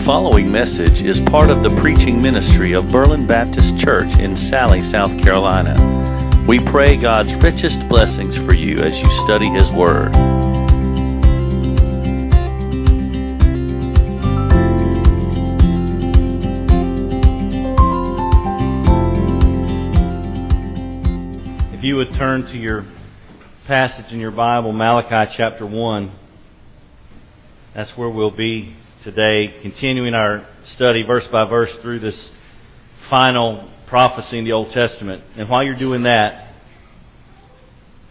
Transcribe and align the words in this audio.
The 0.00 0.06
following 0.06 0.50
message 0.50 1.02
is 1.02 1.20
part 1.28 1.50
of 1.50 1.62
the 1.62 1.68
preaching 1.78 2.22
ministry 2.22 2.72
of 2.72 2.88
Berlin 2.88 3.26
Baptist 3.26 3.78
Church 3.78 4.08
in 4.18 4.34
Salley, 4.34 4.82
South 4.82 5.10
Carolina. 5.22 6.46
We 6.48 6.58
pray 6.58 6.96
God's 6.96 7.34
richest 7.34 7.86
blessings 7.86 8.34
for 8.38 8.54
you 8.54 8.78
as 8.78 8.98
you 8.98 9.04
study 9.24 9.50
His 9.50 9.70
Word. 9.70 10.10
If 21.74 21.84
you 21.84 21.96
would 21.96 22.14
turn 22.14 22.46
to 22.46 22.56
your 22.56 22.86
passage 23.66 24.14
in 24.14 24.18
your 24.18 24.30
Bible, 24.30 24.72
Malachi 24.72 25.30
chapter 25.36 25.66
1. 25.66 26.10
That's 27.74 27.94
where 27.98 28.08
we'll 28.08 28.30
be 28.30 28.76
today, 29.02 29.58
continuing 29.62 30.14
our 30.14 30.46
study 30.64 31.02
verse 31.02 31.26
by 31.28 31.44
verse 31.46 31.74
through 31.76 32.00
this 32.00 32.30
final 33.08 33.70
prophecy 33.86 34.38
in 34.38 34.44
the 34.44 34.52
Old 34.52 34.70
Testament. 34.72 35.24
And 35.36 35.48
while 35.48 35.62
you're 35.62 35.78
doing 35.78 36.02
that, 36.02 36.52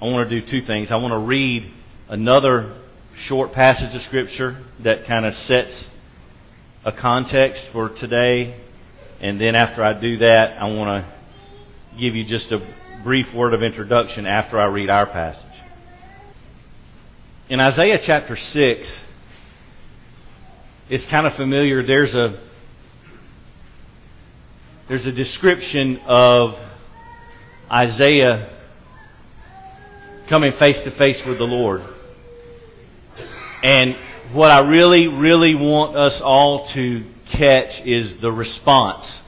I 0.02 0.06
want 0.06 0.28
to 0.28 0.42
do 0.42 0.48
two 0.48 0.66
things. 0.66 0.90
I 0.90 0.96
want 0.96 1.14
to 1.14 1.20
read 1.20 1.72
another 2.08 2.76
short 3.28 3.54
passage 3.54 3.94
of 3.94 4.02
Scripture 4.02 4.58
that 4.80 5.06
kind 5.06 5.28
of 5.28 5.36
sets 5.36 5.90
a 6.84 6.92
context 6.92 7.64
for 7.72 7.90
today. 7.90 8.60
And 9.22 9.40
then 9.40 9.54
after 9.54 9.84
I 9.84 9.94
do 9.94 10.18
that, 10.20 10.60
I 10.60 10.72
want 10.72 11.06
to 11.06 12.00
give 12.00 12.16
you 12.16 12.24
just 12.24 12.52
a 12.52 12.66
brief 13.04 13.32
word 13.36 13.54
of 13.54 13.62
introduction 13.62 14.26
after 14.26 14.59
I 14.59 14.66
read 14.66 14.90
our 14.90 15.06
passage. 15.06 15.44
In 17.48 17.59
Isaiah 17.59 18.00
chapter 18.02 18.36
6, 18.36 19.02
it's 20.90 21.06
kind 21.06 21.28
of 21.28 21.36
familiar. 21.36 21.86
There's 21.86 22.16
a 22.16 22.40
there's 24.88 25.06
a 25.06 25.12
description 25.12 25.98
of 26.08 26.58
Isaiah 27.72 28.50
coming 30.28 30.52
face 30.54 30.81
to 30.81 30.92
face 30.92 31.23
with 31.26 31.38
the 31.38 31.44
Lord. 31.44 31.84
And 33.62 33.96
what 34.34 34.50
I 34.50 34.59
really, 34.59 35.08
really 35.08 35.54
want 35.54 35.96
us 35.96 36.20
all 36.22 36.68
to 36.70 37.06
catch 37.28 37.81
is 37.81 38.18
the 38.18 38.31
response 38.31 39.22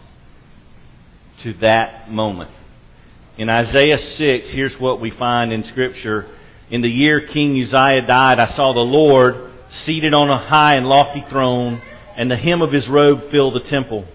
to 1.40 1.54
that 1.54 2.12
moment. 2.12 2.50
In 3.38 3.50
Isaiah 3.50 4.00
6, 4.00 4.50
here's 4.50 4.80
what 4.80 5.00
we 5.00 5.12
find 5.12 5.54
in 5.54 5.64
Scripture. 5.64 6.28
In 6.72 6.82
the 6.82 6.90
year 6.90 7.28
King 7.28 7.62
Uzziah 7.62 8.08
died, 8.08 8.40
I 8.40 8.48
saw 8.48 8.74
the 8.74 8.80
Lord 8.80 9.51
seated 9.72 10.14
on 10.14 10.30
a 10.30 10.38
high 10.38 10.76
and 10.76 10.88
lofty 10.88 11.26
throne, 11.30 11.82
and 12.16 12.30
the 12.30 12.38
hem 12.38 12.62
of 12.62 12.72
his 12.72 12.88
robe 12.88 13.32
filled 13.32 13.56
the 13.56 13.62
temple. 13.62 14.06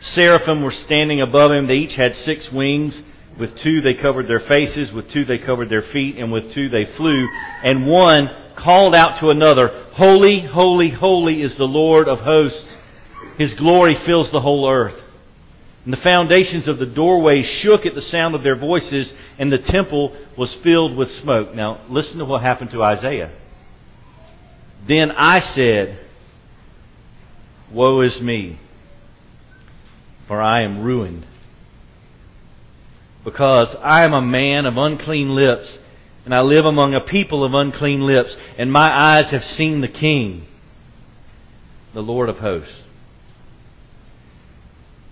Seraphim 0.00 0.62
were 0.62 0.70
standing 0.70 1.20
above 1.20 1.52
him. 1.52 1.66
They 1.66 1.74
each 1.74 1.96
had 1.96 2.16
six 2.16 2.50
wings. 2.50 3.02
With 3.38 3.56
two 3.56 3.80
they 3.80 3.94
covered 3.94 4.26
their 4.28 4.40
faces, 4.40 4.92
with 4.92 5.08
two 5.10 5.24
they 5.24 5.38
covered 5.38 5.68
their 5.68 5.82
feet, 5.82 6.16
and 6.16 6.32
with 6.32 6.52
two 6.52 6.68
they 6.68 6.84
flew. 6.84 7.28
And 7.62 7.86
one 7.86 8.30
called 8.56 8.94
out 8.94 9.18
to 9.18 9.30
another, 9.30 9.86
Holy, 9.92 10.40
holy, 10.40 10.90
holy 10.90 11.42
is 11.42 11.54
the 11.54 11.68
Lord 11.68 12.08
of 12.08 12.20
hosts. 12.20 12.76
His 13.38 13.54
glory 13.54 13.94
fills 13.94 14.30
the 14.30 14.40
whole 14.40 14.68
earth. 14.68 15.00
And 15.84 15.92
the 15.92 15.98
foundations 15.98 16.68
of 16.68 16.78
the 16.78 16.86
doorway 16.86 17.42
shook 17.42 17.86
at 17.86 17.94
the 17.94 18.02
sound 18.02 18.34
of 18.34 18.42
their 18.42 18.56
voices, 18.56 19.12
and 19.38 19.50
the 19.50 19.58
temple 19.58 20.14
was 20.36 20.52
filled 20.56 20.94
with 20.94 21.10
smoke. 21.12 21.54
Now, 21.54 21.80
listen 21.88 22.18
to 22.18 22.26
what 22.26 22.42
happened 22.42 22.70
to 22.72 22.82
Isaiah. 22.82 23.30
Then 24.86 25.10
I 25.12 25.40
said, 25.40 25.98
Woe 27.70 28.00
is 28.00 28.20
me, 28.20 28.58
for 30.26 30.40
I 30.40 30.62
am 30.62 30.82
ruined. 30.82 31.26
Because 33.24 33.74
I 33.82 34.04
am 34.04 34.12
a 34.12 34.22
man 34.22 34.66
of 34.66 34.76
unclean 34.76 35.34
lips, 35.34 35.78
and 36.24 36.34
I 36.34 36.40
live 36.40 36.64
among 36.64 36.94
a 36.94 37.00
people 37.00 37.44
of 37.44 37.54
unclean 37.54 38.00
lips, 38.00 38.36
and 38.58 38.72
my 38.72 38.92
eyes 38.92 39.30
have 39.30 39.44
seen 39.44 39.80
the 39.82 39.88
King, 39.88 40.46
the 41.92 42.02
Lord 42.02 42.28
of 42.28 42.38
hosts. 42.38 42.82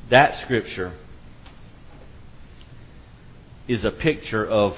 That 0.09 0.35
scripture 0.37 0.93
is 3.67 3.85
a 3.85 3.91
picture 3.91 4.47
of 4.47 4.77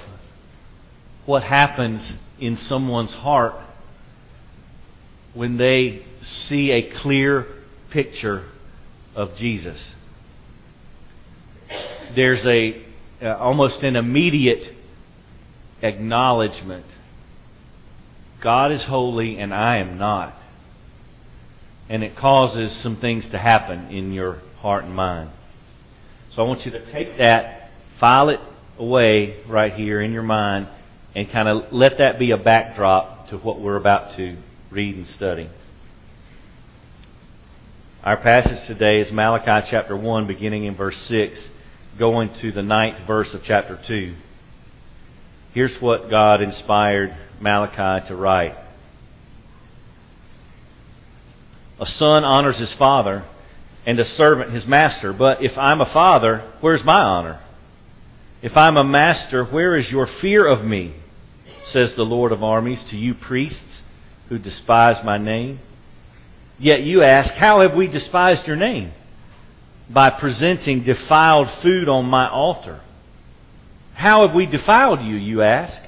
what 1.25 1.45
happens 1.45 2.17
in 2.41 2.56
someone's 2.56 3.12
heart 3.12 3.55
when 5.35 5.57
they 5.57 6.05
see 6.23 6.71
a 6.71 6.91
clear 6.91 7.47
picture 7.91 8.45
of 9.15 9.37
Jesus. 9.37 9.95
There's 12.15 12.45
a 12.47 12.83
uh, 13.23 13.37
almost 13.37 13.83
an 13.83 13.97
immediate 13.97 14.73
acknowledgement. 15.83 16.87
God 18.41 18.73
is 18.73 18.83
holy 18.85 19.39
and 19.39 19.53
I 19.53 19.77
am 19.77 19.99
not. 19.99 20.35
And 21.89 22.03
it 22.03 22.17
causes 22.17 22.73
some 22.73 22.97
things 22.97 23.29
to 23.31 23.39
happen 23.39 23.91
in 23.91 24.12
your 24.12 24.39
heart 24.61 24.85
and 24.85 24.95
mind. 24.95 25.31
So 26.31 26.43
I 26.43 26.47
want 26.47 26.65
you 26.65 26.73
to 26.73 26.93
take 26.93 27.19
that, 27.19 27.71
file 27.99 28.31
it 28.31 28.41
away 28.79 29.43
right 29.47 29.75
here 29.75 30.01
in 30.01 30.12
your 30.12 30.23
mind, 30.23 30.69
and 31.15 31.29
kind 31.31 31.49
of 31.49 31.73
let 31.73 31.99
that 31.99 32.19
be 32.19 32.31
a 32.31 32.37
backdrop 32.37 33.29
to 33.29 33.39
what 33.39 33.61
we're 33.61 33.77
about 33.77 34.17
to 34.17 34.37
read 34.70 34.94
and 34.94 35.06
study. 35.08 35.50
Our 38.04 38.16
passage 38.19 38.64
today 38.66 39.00
is 39.00 39.10
Malachi 39.10 39.66
chapter 39.69 39.97
1, 39.97 40.28
beginning 40.28 40.64
in 40.64 40.76
verse 40.76 40.97
6, 41.06 41.50
going 41.98 42.32
to 42.34 42.53
the 42.53 42.62
ninth 42.62 43.04
verse 43.04 43.34
of 43.34 43.42
chapter 43.42 43.81
2. 43.84 44.14
Here's 45.54 45.81
what 45.81 46.08
God 46.08 46.41
inspired 46.41 47.16
Malachi 47.41 48.06
to 48.06 48.14
write 48.14 48.56
A 51.81 51.87
son 51.87 52.22
honors 52.22 52.58
his 52.58 52.72
father, 52.75 53.25
and 53.84 53.98
a 53.98 54.04
servant 54.04 54.52
his 54.52 54.69
master. 54.69 55.12
But 55.12 55.42
if 55.42 55.58
I'm 55.58 55.81
a 55.81 55.87
father, 55.87 56.44
where's 56.60 56.84
my 56.84 57.00
honor? 57.00 57.41
If 58.41 58.56
I'm 58.56 58.76
a 58.76 58.84
master, 58.84 59.44
where 59.44 59.75
is 59.75 59.91
your 59.91 60.06
fear 60.06 60.47
of 60.47 60.64
me? 60.64 60.94
Says 61.64 61.94
the 61.94 62.04
Lord 62.04 62.31
of 62.31 62.44
armies 62.44 62.82
to 62.84 62.97
you 62.97 63.14
priests 63.14 63.82
who 64.31 64.39
despise 64.39 65.05
my 65.05 65.19
name. 65.19 65.59
Yet 66.59 66.83
you 66.83 67.03
ask, 67.03 67.35
How 67.35 67.61
have 67.61 67.75
we 67.75 67.89
despised 67.89 68.47
your 68.47 68.57
name? 68.57 68.93
By 69.91 70.09
presenting 70.09 70.85
defiled 70.85 71.51
food 71.63 71.89
on 71.89 72.07
my 72.07 72.31
altar. 72.31 72.81
How 73.95 74.27
have 74.27 74.35
we 74.35 74.47
defiled 74.47 75.03
you, 75.03 75.17
you 75.17 75.43
ask? 75.43 75.83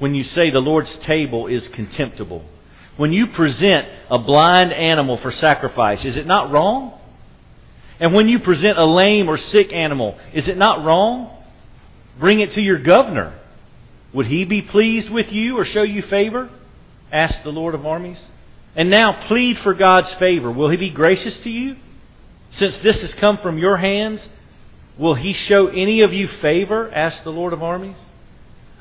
When 0.00 0.14
you 0.14 0.24
say 0.24 0.50
the 0.50 0.58
Lord's 0.58 0.94
table 0.98 1.46
is 1.46 1.66
contemptible. 1.68 2.44
When 2.96 3.12
you 3.12 3.28
present 3.28 3.88
a 4.10 4.18
blind 4.18 4.72
animal 4.72 5.16
for 5.18 5.30
sacrifice, 5.30 6.04
is 6.04 6.16
it 6.16 6.26
not 6.26 6.50
wrong? 6.50 6.98
And 8.00 8.12
when 8.12 8.28
you 8.28 8.40
present 8.40 8.76
a 8.76 8.84
lame 8.84 9.28
or 9.28 9.36
sick 9.36 9.72
animal, 9.72 10.18
is 10.34 10.48
it 10.48 10.56
not 10.56 10.84
wrong? 10.84 11.30
Bring 12.18 12.40
it 12.40 12.52
to 12.52 12.60
your 12.60 12.78
governor. 12.78 13.38
Would 14.12 14.26
he 14.26 14.44
be 14.44 14.62
pleased 14.62 15.08
with 15.08 15.30
you 15.32 15.56
or 15.56 15.64
show 15.64 15.82
you 15.82 16.02
favor? 16.02 16.50
Asked 17.12 17.44
the 17.44 17.52
Lord 17.52 17.74
of 17.74 17.86
armies. 17.86 18.24
And 18.74 18.88
now 18.88 19.26
plead 19.28 19.58
for 19.58 19.74
God's 19.74 20.12
favor. 20.14 20.50
Will 20.50 20.70
he 20.70 20.78
be 20.78 20.90
gracious 20.90 21.38
to 21.40 21.50
you? 21.50 21.76
Since 22.50 22.78
this 22.78 23.00
has 23.02 23.14
come 23.14 23.38
from 23.38 23.58
your 23.58 23.76
hands, 23.76 24.26
will 24.98 25.14
he 25.14 25.32
show 25.32 25.68
any 25.68 26.00
of 26.00 26.12
you 26.12 26.26
favor? 26.26 26.90
asked 26.92 27.24
the 27.24 27.32
Lord 27.32 27.52
of 27.52 27.62
armies. 27.62 27.98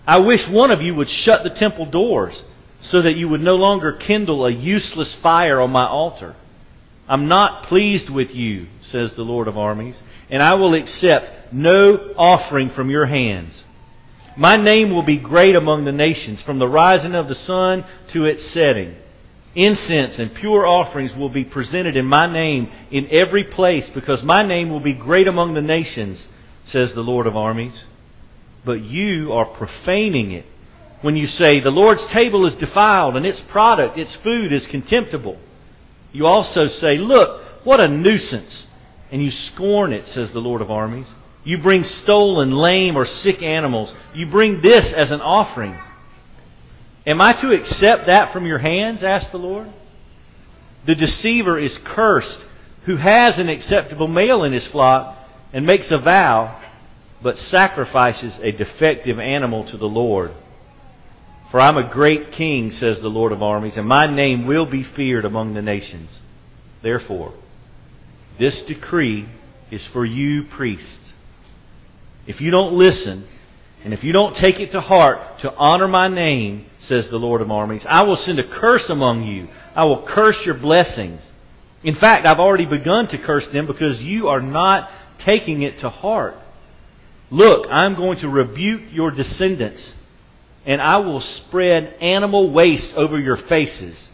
I 0.07 0.19
wish 0.19 0.47
one 0.47 0.71
of 0.71 0.81
you 0.81 0.95
would 0.95 1.09
shut 1.09 1.43
the 1.43 1.49
temple 1.49 1.85
doors 1.85 2.43
so 2.81 3.01
that 3.01 3.15
you 3.15 3.29
would 3.29 3.41
no 3.41 3.55
longer 3.55 3.93
kindle 3.93 4.45
a 4.45 4.51
useless 4.51 5.13
fire 5.15 5.61
on 5.61 5.71
my 5.71 5.85
altar. 5.85 6.35
I'm 7.07 7.27
not 7.27 7.63
pleased 7.63 8.09
with 8.09 8.33
you, 8.33 8.67
says 8.81 9.13
the 9.13 9.23
Lord 9.23 9.47
of 9.47 9.57
armies, 9.57 10.01
and 10.29 10.41
I 10.41 10.55
will 10.55 10.73
accept 10.73 11.53
no 11.53 12.13
offering 12.17 12.69
from 12.69 12.89
your 12.89 13.05
hands. 13.05 13.63
My 14.37 14.57
name 14.57 14.91
will 14.91 15.03
be 15.03 15.17
great 15.17 15.55
among 15.55 15.85
the 15.85 15.91
nations, 15.91 16.41
from 16.43 16.59
the 16.59 16.67
rising 16.67 17.15
of 17.15 17.27
the 17.27 17.35
sun 17.35 17.83
to 18.09 18.25
its 18.25 18.45
setting. 18.51 18.95
Incense 19.53 20.17
and 20.19 20.33
pure 20.33 20.65
offerings 20.65 21.13
will 21.13 21.29
be 21.29 21.43
presented 21.43 21.97
in 21.97 22.05
my 22.05 22.31
name 22.31 22.71
in 22.89 23.07
every 23.11 23.43
place, 23.43 23.89
because 23.89 24.23
my 24.23 24.43
name 24.43 24.69
will 24.69 24.79
be 24.79 24.93
great 24.93 25.27
among 25.27 25.53
the 25.53 25.61
nations, 25.61 26.25
says 26.65 26.93
the 26.93 27.03
Lord 27.03 27.27
of 27.27 27.35
armies. 27.35 27.77
But 28.63 28.81
you 28.81 29.33
are 29.33 29.45
profaning 29.45 30.31
it 30.31 30.45
when 31.01 31.17
you 31.17 31.27
say, 31.27 31.59
The 31.59 31.69
Lord's 31.69 32.05
table 32.07 32.45
is 32.45 32.55
defiled, 32.55 33.17
and 33.17 33.25
its 33.25 33.41
product, 33.41 33.97
its 33.97 34.15
food, 34.17 34.53
is 34.53 34.65
contemptible. 34.67 35.37
You 36.13 36.27
also 36.27 36.67
say, 36.67 36.97
Look, 36.97 37.41
what 37.65 37.79
a 37.79 37.87
nuisance! 37.87 38.67
And 39.11 39.21
you 39.21 39.31
scorn 39.31 39.91
it, 39.91 40.07
says 40.07 40.31
the 40.31 40.39
Lord 40.39 40.61
of 40.61 40.71
armies. 40.71 41.11
You 41.43 41.57
bring 41.57 41.83
stolen, 41.83 42.51
lame, 42.51 42.95
or 42.95 43.05
sick 43.05 43.41
animals. 43.41 43.93
You 44.13 44.27
bring 44.27 44.61
this 44.61 44.93
as 44.93 45.11
an 45.11 45.21
offering. 45.21 45.77
Am 47.05 47.19
I 47.19 47.33
to 47.33 47.51
accept 47.51 48.05
that 48.07 48.31
from 48.31 48.45
your 48.45 48.59
hands? 48.59 49.03
asked 49.03 49.31
the 49.31 49.39
Lord. 49.39 49.71
The 50.85 50.95
deceiver 50.95 51.57
is 51.57 51.77
cursed 51.83 52.45
who 52.83 52.95
has 52.95 53.37
an 53.37 53.49
acceptable 53.49 54.07
male 54.07 54.43
in 54.43 54.53
his 54.53 54.67
flock 54.67 55.17
and 55.53 55.65
makes 55.65 55.91
a 55.91 55.97
vow, 55.97 56.61
but 57.21 57.37
sacrifices 57.37 58.37
a 58.41 58.51
defective 58.51 59.19
animal 59.19 59.63
to 59.65 59.77
the 59.77 59.89
Lord. 59.89 60.31
For 61.51 61.59
I'm 61.59 61.77
a 61.77 61.89
great 61.89 62.31
king, 62.31 62.71
says 62.71 62.99
the 62.99 63.09
Lord 63.09 63.31
of 63.31 63.43
armies, 63.43 63.77
and 63.77 63.87
my 63.87 64.07
name 64.07 64.47
will 64.47 64.65
be 64.65 64.83
feared 64.83 65.25
among 65.25 65.53
the 65.53 65.61
nations. 65.61 66.09
Therefore, 66.81 67.33
this 68.39 68.61
decree 68.63 69.27
is 69.69 69.85
for 69.87 70.05
you, 70.05 70.45
priests. 70.45 71.13
If 72.27 72.41
you 72.41 72.51
don't 72.51 72.73
listen, 72.73 73.27
and 73.83 73.93
if 73.93 74.03
you 74.03 74.11
don't 74.11 74.35
take 74.35 74.59
it 74.59 74.71
to 74.71 74.81
heart 74.81 75.39
to 75.39 75.53
honor 75.55 75.87
my 75.87 76.07
name, 76.07 76.65
says 76.79 77.07
the 77.09 77.17
Lord 77.17 77.41
of 77.41 77.49
armies, 77.49 77.85
I 77.87 78.03
will 78.03 78.15
send 78.15 78.39
a 78.39 78.47
curse 78.47 78.89
among 78.89 79.23
you. 79.23 79.47
I 79.75 79.85
will 79.85 80.03
curse 80.03 80.45
your 80.45 80.55
blessings. 80.55 81.21
In 81.83 81.95
fact, 81.95 82.27
I've 82.27 82.39
already 82.39 82.65
begun 82.65 83.07
to 83.07 83.17
curse 83.17 83.47
them 83.47 83.65
because 83.65 84.01
you 84.01 84.27
are 84.27 84.41
not 84.41 84.91
taking 85.19 85.63
it 85.63 85.79
to 85.79 85.89
heart. 85.89 86.35
Look, 87.31 87.67
I'm 87.71 87.95
going 87.95 88.19
to 88.19 88.29
rebuke 88.29 88.91
your 88.91 89.09
descendants, 89.09 89.93
and 90.65 90.81
I 90.81 90.97
will 90.97 91.21
spread 91.21 91.95
animal 92.01 92.51
waste 92.51 92.93
over 92.93 93.17
your 93.19 93.37
faces, 93.37 94.09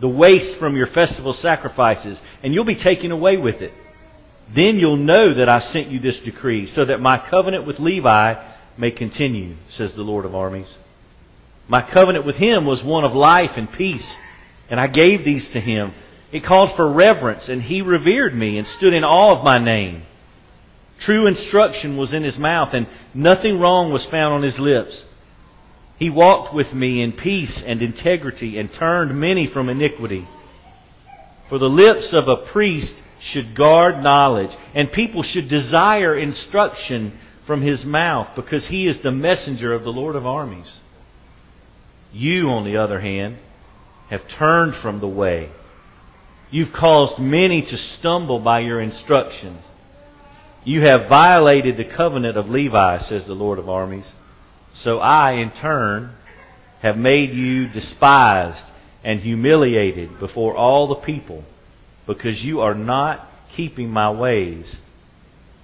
the 0.00 0.08
waste 0.08 0.56
from 0.58 0.76
your 0.76 0.86
festival 0.88 1.34
sacrifices, 1.34 2.20
and 2.42 2.52
you'll 2.52 2.64
be 2.64 2.74
taken 2.74 3.12
away 3.12 3.36
with 3.36 3.60
it. 3.60 3.72
Then 4.54 4.78
you'll 4.78 4.96
know 4.96 5.34
that 5.34 5.48
I 5.48 5.58
sent 5.58 5.88
you 5.88 5.98
this 5.98 6.20
decree, 6.20 6.66
so 6.66 6.84
that 6.84 7.00
my 7.00 7.18
covenant 7.18 7.66
with 7.66 7.78
Levi 7.78 8.34
may 8.76 8.90
continue, 8.90 9.56
says 9.68 9.92
the 9.92 10.02
Lord 10.02 10.24
of 10.24 10.34
armies. 10.34 10.74
My 11.68 11.82
covenant 11.82 12.24
with 12.24 12.36
him 12.36 12.64
was 12.64 12.82
one 12.82 13.04
of 13.04 13.14
life 13.14 13.52
and 13.56 13.70
peace, 13.70 14.08
and 14.70 14.80
I 14.80 14.86
gave 14.86 15.24
these 15.24 15.48
to 15.50 15.60
him. 15.60 15.92
It 16.32 16.44
called 16.44 16.74
for 16.76 16.90
reverence, 16.90 17.48
and 17.48 17.62
he 17.62 17.82
revered 17.82 18.34
me 18.34 18.56
and 18.56 18.66
stood 18.66 18.94
in 18.94 19.04
awe 19.04 19.36
of 19.36 19.44
my 19.44 19.58
name. 19.58 20.02
True 21.00 21.26
instruction 21.26 21.96
was 21.96 22.12
in 22.12 22.22
his 22.22 22.38
mouth, 22.38 22.72
and 22.72 22.86
nothing 23.14 23.58
wrong 23.58 23.92
was 23.92 24.04
found 24.06 24.34
on 24.34 24.42
his 24.42 24.58
lips. 24.58 25.04
He 25.98 26.10
walked 26.10 26.54
with 26.54 26.72
me 26.72 27.02
in 27.02 27.12
peace 27.12 27.62
and 27.64 27.82
integrity 27.82 28.58
and 28.58 28.72
turned 28.72 29.18
many 29.18 29.46
from 29.46 29.68
iniquity. 29.68 30.26
For 31.48 31.58
the 31.58 31.68
lips 31.68 32.12
of 32.12 32.28
a 32.28 32.36
priest 32.36 32.94
should 33.20 33.54
guard 33.54 34.02
knowledge, 34.02 34.56
and 34.74 34.92
people 34.92 35.22
should 35.22 35.48
desire 35.48 36.16
instruction 36.16 37.18
from 37.46 37.62
his 37.62 37.84
mouth, 37.84 38.28
because 38.36 38.66
he 38.66 38.86
is 38.86 38.98
the 39.00 39.10
messenger 39.10 39.72
of 39.72 39.82
the 39.82 39.92
Lord 39.92 40.16
of 40.16 40.26
armies. 40.26 40.70
You, 42.12 42.50
on 42.50 42.64
the 42.64 42.76
other 42.76 43.00
hand, 43.00 43.38
have 44.10 44.26
turned 44.28 44.74
from 44.76 45.00
the 45.00 45.08
way. 45.08 45.50
You've 46.50 46.72
caused 46.72 47.18
many 47.18 47.62
to 47.62 47.76
stumble 47.76 48.38
by 48.38 48.60
your 48.60 48.80
instructions. 48.80 49.62
You 50.64 50.82
have 50.82 51.08
violated 51.08 51.76
the 51.76 51.84
covenant 51.84 52.36
of 52.36 52.48
Levi, 52.48 52.98
says 52.98 53.26
the 53.26 53.34
Lord 53.34 53.58
of 53.58 53.68
armies. 53.68 54.10
So 54.74 54.98
I, 54.98 55.32
in 55.32 55.50
turn, 55.50 56.14
have 56.80 56.96
made 56.96 57.32
you 57.34 57.68
despised 57.68 58.64
and 59.04 59.20
humiliated 59.20 60.18
before 60.18 60.56
all 60.56 60.86
the 60.86 60.96
people 60.96 61.44
because 62.08 62.42
you 62.44 62.60
are 62.62 62.74
not 62.74 63.28
keeping 63.54 63.90
my 63.90 64.10
ways, 64.10 64.76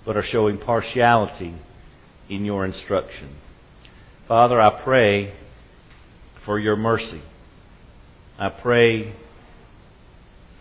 but 0.04 0.16
are 0.16 0.22
showing 0.22 0.58
partiality 0.58 1.54
in 2.28 2.44
your 2.44 2.64
instruction. 2.64 3.30
Father, 4.28 4.60
I 4.60 4.82
pray 4.82 5.32
for 6.44 6.60
your 6.60 6.76
mercy. 6.76 7.22
I 8.38 8.50
pray 8.50 9.14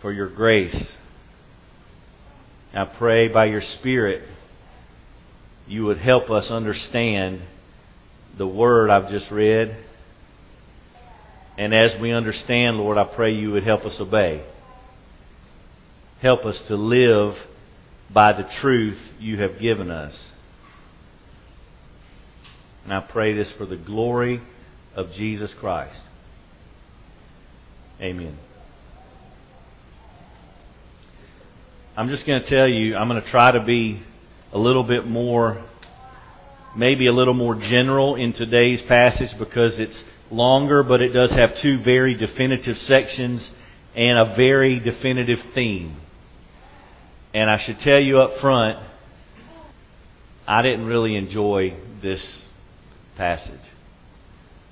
for 0.00 0.12
your 0.12 0.28
grace. 0.28 0.92
I 2.74 2.86
pray 2.86 3.28
by 3.28 3.44
your 3.44 3.62
Spirit 3.62 4.28
you 5.66 5.86
would 5.86 5.98
help 5.98 6.30
us 6.30 6.50
understand 6.50 7.40
the 8.36 8.46
word 8.46 8.90
I've 8.90 9.10
just 9.10 9.30
read. 9.30 9.76
And 11.56 11.74
as 11.74 11.98
we 12.00 12.12
understand, 12.12 12.76
Lord, 12.76 12.98
I 12.98 13.04
pray 13.04 13.34
you 13.34 13.52
would 13.52 13.64
help 13.64 13.84
us 13.84 13.98
obey. 13.98 14.42
Help 16.24 16.46
us 16.46 16.58
to 16.68 16.74
live 16.74 17.36
by 18.10 18.32
the 18.32 18.44
truth 18.44 18.98
you 19.20 19.38
have 19.42 19.58
given 19.58 19.90
us. 19.90 20.18
And 22.82 22.94
I 22.94 23.00
pray 23.00 23.34
this 23.34 23.52
for 23.52 23.66
the 23.66 23.76
glory 23.76 24.40
of 24.96 25.12
Jesus 25.12 25.52
Christ. 25.60 26.00
Amen. 28.00 28.38
I'm 31.94 32.08
just 32.08 32.24
going 32.24 32.40
to 32.40 32.48
tell 32.48 32.68
you, 32.68 32.96
I'm 32.96 33.06
going 33.06 33.20
to 33.20 33.28
try 33.28 33.50
to 33.50 33.60
be 33.60 34.02
a 34.50 34.58
little 34.58 34.82
bit 34.82 35.06
more, 35.06 35.62
maybe 36.74 37.06
a 37.06 37.12
little 37.12 37.34
more 37.34 37.54
general 37.54 38.16
in 38.16 38.32
today's 38.32 38.80
passage 38.80 39.36
because 39.36 39.78
it's 39.78 40.02
longer, 40.30 40.82
but 40.82 41.02
it 41.02 41.10
does 41.10 41.32
have 41.32 41.58
two 41.58 41.80
very 41.80 42.14
definitive 42.14 42.78
sections 42.78 43.50
and 43.94 44.18
a 44.18 44.34
very 44.34 44.80
definitive 44.80 45.42
theme. 45.54 46.00
And 47.34 47.50
I 47.50 47.56
should 47.58 47.80
tell 47.80 47.98
you 47.98 48.20
up 48.20 48.38
front, 48.38 48.78
I 50.46 50.62
didn't 50.62 50.86
really 50.86 51.16
enjoy 51.16 51.74
this 52.00 52.44
passage 53.16 53.60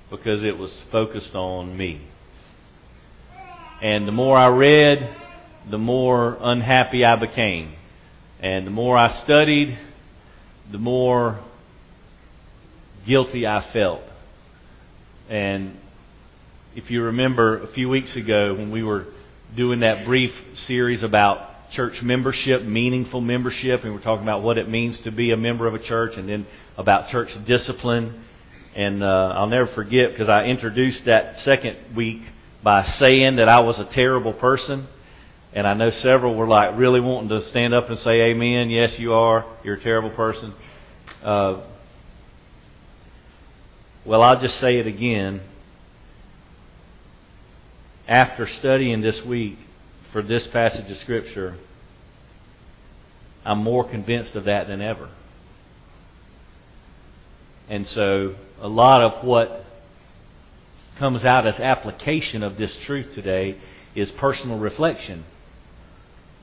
because 0.09 0.45
it 0.45 0.57
was 0.57 0.71
focused 0.89 1.35
on 1.35 1.75
me. 1.75 1.99
And 3.81 4.07
the 4.07 4.13
more 4.13 4.37
I 4.37 4.47
read, 4.47 5.13
the 5.69 5.77
more 5.77 6.37
unhappy 6.39 7.03
I 7.03 7.17
became. 7.17 7.73
And 8.39 8.65
the 8.65 8.71
more 8.71 8.97
I 8.97 9.09
studied, 9.09 9.77
the 10.71 10.77
more 10.77 11.39
guilty 13.05 13.45
I 13.45 13.61
felt. 13.73 14.03
And 15.27 15.77
if 16.77 16.89
you 16.89 17.03
remember 17.03 17.61
a 17.61 17.67
few 17.67 17.89
weeks 17.89 18.15
ago 18.15 18.53
when 18.53 18.71
we 18.71 18.83
were 18.83 19.07
doing 19.53 19.81
that 19.81 20.05
brief 20.05 20.33
series 20.53 21.03
about 21.03 21.52
church 21.73 22.03
membership, 22.03 22.63
meaningful 22.63 23.19
membership, 23.19 23.81
and 23.83 23.91
we 23.91 23.97
we're 23.97 24.03
talking 24.03 24.23
about 24.23 24.43
what 24.43 24.59
it 24.59 24.69
means 24.69 24.99
to 24.99 25.11
be 25.11 25.31
a 25.31 25.37
member 25.37 25.65
of 25.65 25.73
a 25.73 25.79
church 25.79 26.15
and 26.17 26.29
then 26.29 26.45
about 26.77 27.09
church 27.09 27.35
discipline. 27.45 28.23
And 28.75 29.03
uh, 29.03 29.33
I'll 29.35 29.47
never 29.47 29.67
forget 29.67 30.11
because 30.11 30.29
I 30.29 30.45
introduced 30.45 31.05
that 31.05 31.39
second 31.39 31.77
week 31.95 32.21
by 32.61 32.83
saying 32.83 33.37
that 33.37 33.49
I 33.49 33.59
was 33.61 33.79
a 33.79 33.85
terrible 33.85 34.33
person. 34.33 34.87
And 35.53 35.67
I 35.67 35.73
know 35.73 35.89
several 35.89 36.35
were 36.35 36.47
like 36.47 36.77
really 36.77 36.99
wanting 36.99 37.29
to 37.29 37.43
stand 37.47 37.73
up 37.73 37.89
and 37.89 37.97
say, 37.99 38.21
Amen. 38.21 38.69
Yes, 38.69 38.97
you 38.99 39.13
are. 39.13 39.45
You're 39.63 39.75
a 39.75 39.81
terrible 39.81 40.11
person. 40.11 40.53
Uh, 41.23 41.61
well, 44.05 44.21
I'll 44.21 44.39
just 44.39 44.59
say 44.59 44.77
it 44.77 44.87
again. 44.87 45.41
After 48.07 48.45
studying 48.45 49.01
this 49.01 49.23
week 49.23 49.57
for 50.13 50.21
this 50.21 50.47
passage 50.47 50.89
of 50.89 50.97
Scripture, 50.97 51.57
I'm 53.43 53.57
more 53.57 53.83
convinced 53.83 54.35
of 54.35 54.45
that 54.45 54.67
than 54.67 54.81
ever. 54.81 55.09
And 57.67 57.87
so, 57.87 58.35
a 58.61 58.67
lot 58.67 59.01
of 59.01 59.25
what 59.25 59.65
comes 60.97 61.25
out 61.25 61.47
as 61.47 61.59
application 61.59 62.43
of 62.43 62.57
this 62.57 62.73
truth 62.85 63.13
today 63.15 63.57
is 63.95 64.11
personal 64.11 64.59
reflection 64.59 65.25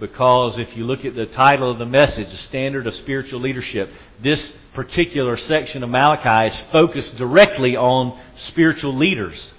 because 0.00 0.58
if 0.58 0.76
you 0.76 0.84
look 0.84 1.04
at 1.04 1.14
the 1.14 1.26
title 1.26 1.70
of 1.70 1.78
the 1.78 1.86
message, 1.86 2.30
the 2.30 2.36
standard 2.38 2.86
of 2.86 2.94
spiritual 2.96 3.40
leadership, 3.40 3.92
this 4.20 4.54
particular 4.72 5.36
section 5.36 5.82
of 5.82 5.90
Malachi 5.90 6.54
is 6.54 6.60
focused 6.72 7.16
directly 7.16 7.76
on 7.76 8.18
spiritual 8.36 8.96
leaders, 8.96 9.52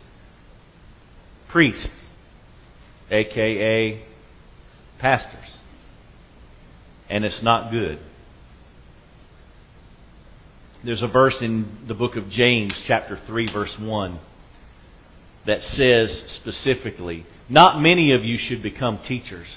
priests, 1.48 2.01
aka 3.12 4.02
pastors. 5.00 5.58
And 7.10 7.26
it's 7.26 7.42
not 7.42 7.72
good. 7.72 8.00
There's 10.84 11.02
a 11.02 11.08
verse 11.08 11.42
in 11.42 11.78
the 11.86 11.94
book 11.94 12.16
of 12.16 12.30
James, 12.30 12.74
chapter 12.86 13.20
3, 13.28 13.48
verse 13.48 13.78
1, 13.78 14.20
that 15.46 15.62
says 15.62 16.24
specifically, 16.28 17.26
Not 17.50 17.82
many 17.82 18.14
of 18.14 18.26
you 18.26 18.38
should 18.38 18.64
become 18.64 18.98
teachers 19.00 19.48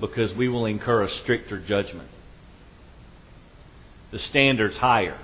because 0.00 0.34
we 0.34 0.48
will 0.48 0.66
incur 0.66 1.02
a 1.02 1.10
stricter 1.10 1.60
judgment. 1.60 2.08
The 4.10 4.18
standard's 4.18 4.76
higher. 4.76 5.18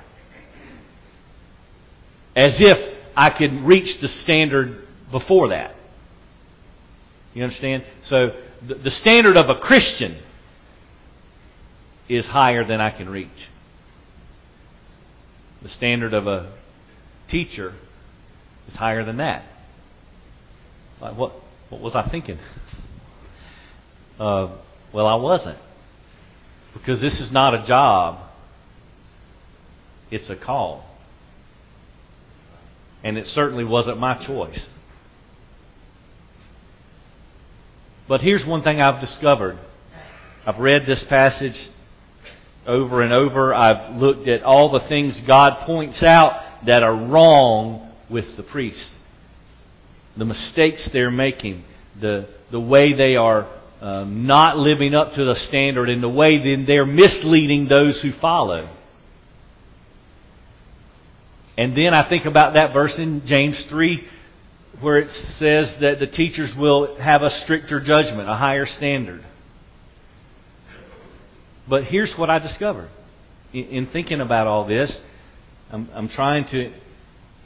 As 2.36 2.60
if 2.60 2.94
I 3.16 3.30
could 3.30 3.64
reach 3.64 4.00
the 4.00 4.08
standard 4.08 4.86
before 5.10 5.48
that. 5.48 5.73
You 7.34 7.42
understand? 7.42 7.84
So 8.04 8.34
the 8.62 8.90
standard 8.90 9.36
of 9.36 9.50
a 9.50 9.56
Christian 9.56 10.16
is 12.08 12.24
higher 12.26 12.64
than 12.64 12.80
I 12.80 12.90
can 12.90 13.08
reach. 13.08 13.28
The 15.62 15.68
standard 15.68 16.14
of 16.14 16.26
a 16.26 16.52
teacher 17.28 17.74
is 18.68 18.74
higher 18.74 19.04
than 19.04 19.16
that. 19.18 19.44
Like 21.00 21.16
what 21.16 21.32
What 21.70 21.80
was 21.80 21.94
I 21.94 22.08
thinking? 22.08 22.38
Uh, 24.16 24.48
well, 24.92 25.08
I 25.08 25.16
wasn't. 25.16 25.58
Because 26.72 27.00
this 27.00 27.20
is 27.20 27.32
not 27.32 27.52
a 27.52 27.66
job, 27.66 28.20
it's 30.08 30.30
a 30.30 30.36
call. 30.36 30.84
And 33.02 33.18
it 33.18 33.26
certainly 33.26 33.64
wasn't 33.64 33.98
my 33.98 34.14
choice. 34.14 34.68
But 38.06 38.20
here's 38.20 38.44
one 38.44 38.62
thing 38.62 38.80
I've 38.80 39.00
discovered. 39.00 39.58
I've 40.46 40.58
read 40.58 40.84
this 40.84 41.02
passage 41.04 41.58
over 42.66 43.00
and 43.00 43.12
over. 43.12 43.54
I've 43.54 43.96
looked 43.96 44.28
at 44.28 44.42
all 44.42 44.68
the 44.68 44.80
things 44.80 45.18
God 45.22 45.60
points 45.64 46.02
out 46.02 46.66
that 46.66 46.82
are 46.82 46.94
wrong 46.94 47.92
with 48.10 48.36
the 48.36 48.42
priest. 48.42 48.88
The 50.16 50.26
mistakes 50.26 50.86
they're 50.88 51.10
making, 51.10 51.64
the, 51.98 52.28
the 52.50 52.60
way 52.60 52.92
they 52.92 53.16
are 53.16 53.46
um, 53.80 54.26
not 54.26 54.58
living 54.58 54.94
up 54.94 55.14
to 55.14 55.24
the 55.24 55.34
standard, 55.34 55.88
and 55.88 56.02
the 56.02 56.08
way 56.08 56.38
then 56.38 56.66
they're 56.66 56.86
misleading 56.86 57.68
those 57.68 57.98
who 58.00 58.12
follow. 58.12 58.68
And 61.56 61.76
then 61.76 61.94
I 61.94 62.02
think 62.02 62.24
about 62.24 62.54
that 62.54 62.72
verse 62.72 62.98
in 62.98 63.26
James 63.26 63.60
3 63.64 64.08
where 64.84 64.98
it 64.98 65.10
says 65.38 65.74
that 65.78 65.98
the 65.98 66.06
teachers 66.06 66.54
will 66.54 66.96
have 66.96 67.22
a 67.22 67.30
stricter 67.30 67.80
judgment, 67.80 68.28
a 68.28 68.36
higher 68.36 68.66
standard. 68.66 69.24
But 71.66 71.84
here's 71.84 72.16
what 72.18 72.28
I 72.28 72.38
discovered 72.38 72.90
in, 73.52 73.64
in 73.64 73.86
thinking 73.86 74.20
about 74.20 74.46
all 74.46 74.66
this. 74.66 75.02
I'm, 75.72 75.88
I'm 75.94 76.08
trying 76.08 76.44
to 76.48 76.70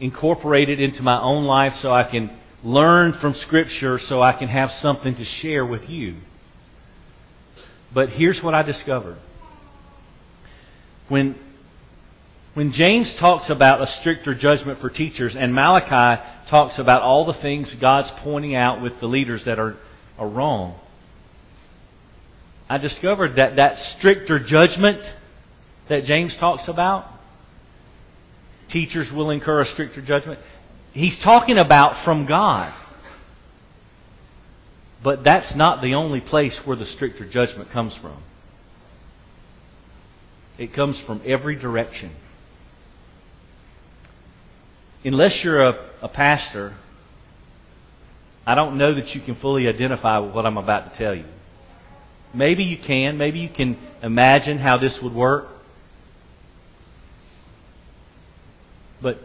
incorporate 0.01 0.69
it 0.69 0.81
into 0.81 1.03
my 1.03 1.21
own 1.21 1.45
life 1.45 1.77
so 1.77 1.93
I 1.93 2.03
can 2.03 2.31
learn 2.65 3.13
from 3.15 3.35
Scripture 3.35 3.99
so 3.99 4.21
I 4.21 4.33
can 4.33 4.49
have 4.49 4.73
something 4.73 5.15
to 5.15 5.25
share 5.25 5.65
with 5.65 5.89
you. 5.89 6.17
But 7.93 8.11
here's 8.11 8.43
what 8.43 8.55
I 8.55 8.63
discovered. 8.63 9.17
When, 11.09 11.37
when 12.59 12.73
James 12.73 13.09
talks 13.15 13.51
about 13.51 13.81
a 13.81 13.87
stricter 13.87 14.35
judgment 14.35 14.81
for 14.81 14.91
teachers, 14.91 15.37
and 15.37 15.55
Malachi 15.55 16.21
talks 16.49 16.77
about 16.81 17.03
all 17.03 17.25
the 17.25 17.35
things 17.35 17.73
God's 17.75 18.11
pointing 18.23 18.57
out 18.57 18.83
with 18.83 18.99
the 18.99 19.07
leaders 19.07 19.45
that 19.45 19.61
are, 19.61 19.77
are 20.19 20.27
wrong, 20.27 20.75
I 22.69 22.79
discovered 22.79 23.37
that 23.37 23.55
that 23.55 23.79
stricter 23.79 24.41
judgment 24.41 25.01
that 25.89 26.05
James 26.05 26.35
talks 26.35 26.67
about, 26.67 27.07
teachers 28.67 29.13
will 29.13 29.31
incur 29.31 29.61
a 29.61 29.67
stricter 29.67 30.03
judgment. 30.03 30.41
He's 30.93 31.17
talking 31.21 31.59
about 31.59 32.03
from 32.03 32.27
God. 32.27 32.75
But 35.01 35.23
that's 35.23 35.55
not 35.55 35.81
the 35.81 35.95
only 35.95 36.21
place 36.21 36.57
where 36.67 36.77
the 36.77 36.87
stricter 36.87 37.25
judgment 37.25 37.71
comes 37.71 37.95
from. 37.99 38.21
It 40.59 40.73
comes 40.73 40.99
from 41.03 41.23
every 41.25 41.55
direction. 41.55 42.11
Unless 45.05 45.45
you're 45.45 45.63
a, 45.63 45.91
a 46.03 46.09
pastor, 46.09 46.75
I 48.47 48.55
don't 48.55 48.79
know 48.79 48.95
that 48.95 49.15
you 49.15 49.21
can 49.21 49.37
fully 49.37 49.69
identify 49.69 50.19
with 50.19 50.33
what 50.35 50.47
I'm 50.47 50.57
about 50.57 50.93
to 50.93 50.99
tell 50.99 51.15
you. 51.15 51.25
Maybe 52.35 52.65
you 52.65 52.79
can. 52.79 53.17
Maybe 53.17 53.39
you 53.39 53.49
can 53.49 53.77
imagine 54.03 54.59
how 54.59 54.79
this 54.79 55.01
would 55.01 55.15
work. 55.15 55.49
But 59.01 59.23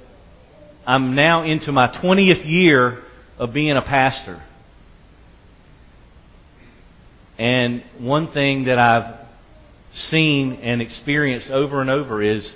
I'm 0.86 1.16
now 1.16 1.44
into 1.44 1.72
my 1.72 1.88
20th 1.88 2.46
year 2.48 3.04
of 3.38 3.54
being 3.54 3.76
a 3.76 3.82
pastor. 3.82 4.44
And 7.38 7.84
one 7.98 8.32
thing 8.32 8.66
that 8.66 8.78
I've 8.78 9.16
seen 9.94 10.54
and 10.62 10.82
experienced 10.82 11.50
over 11.50 11.82
and 11.82 11.90
over 11.90 12.22
is 12.22 12.54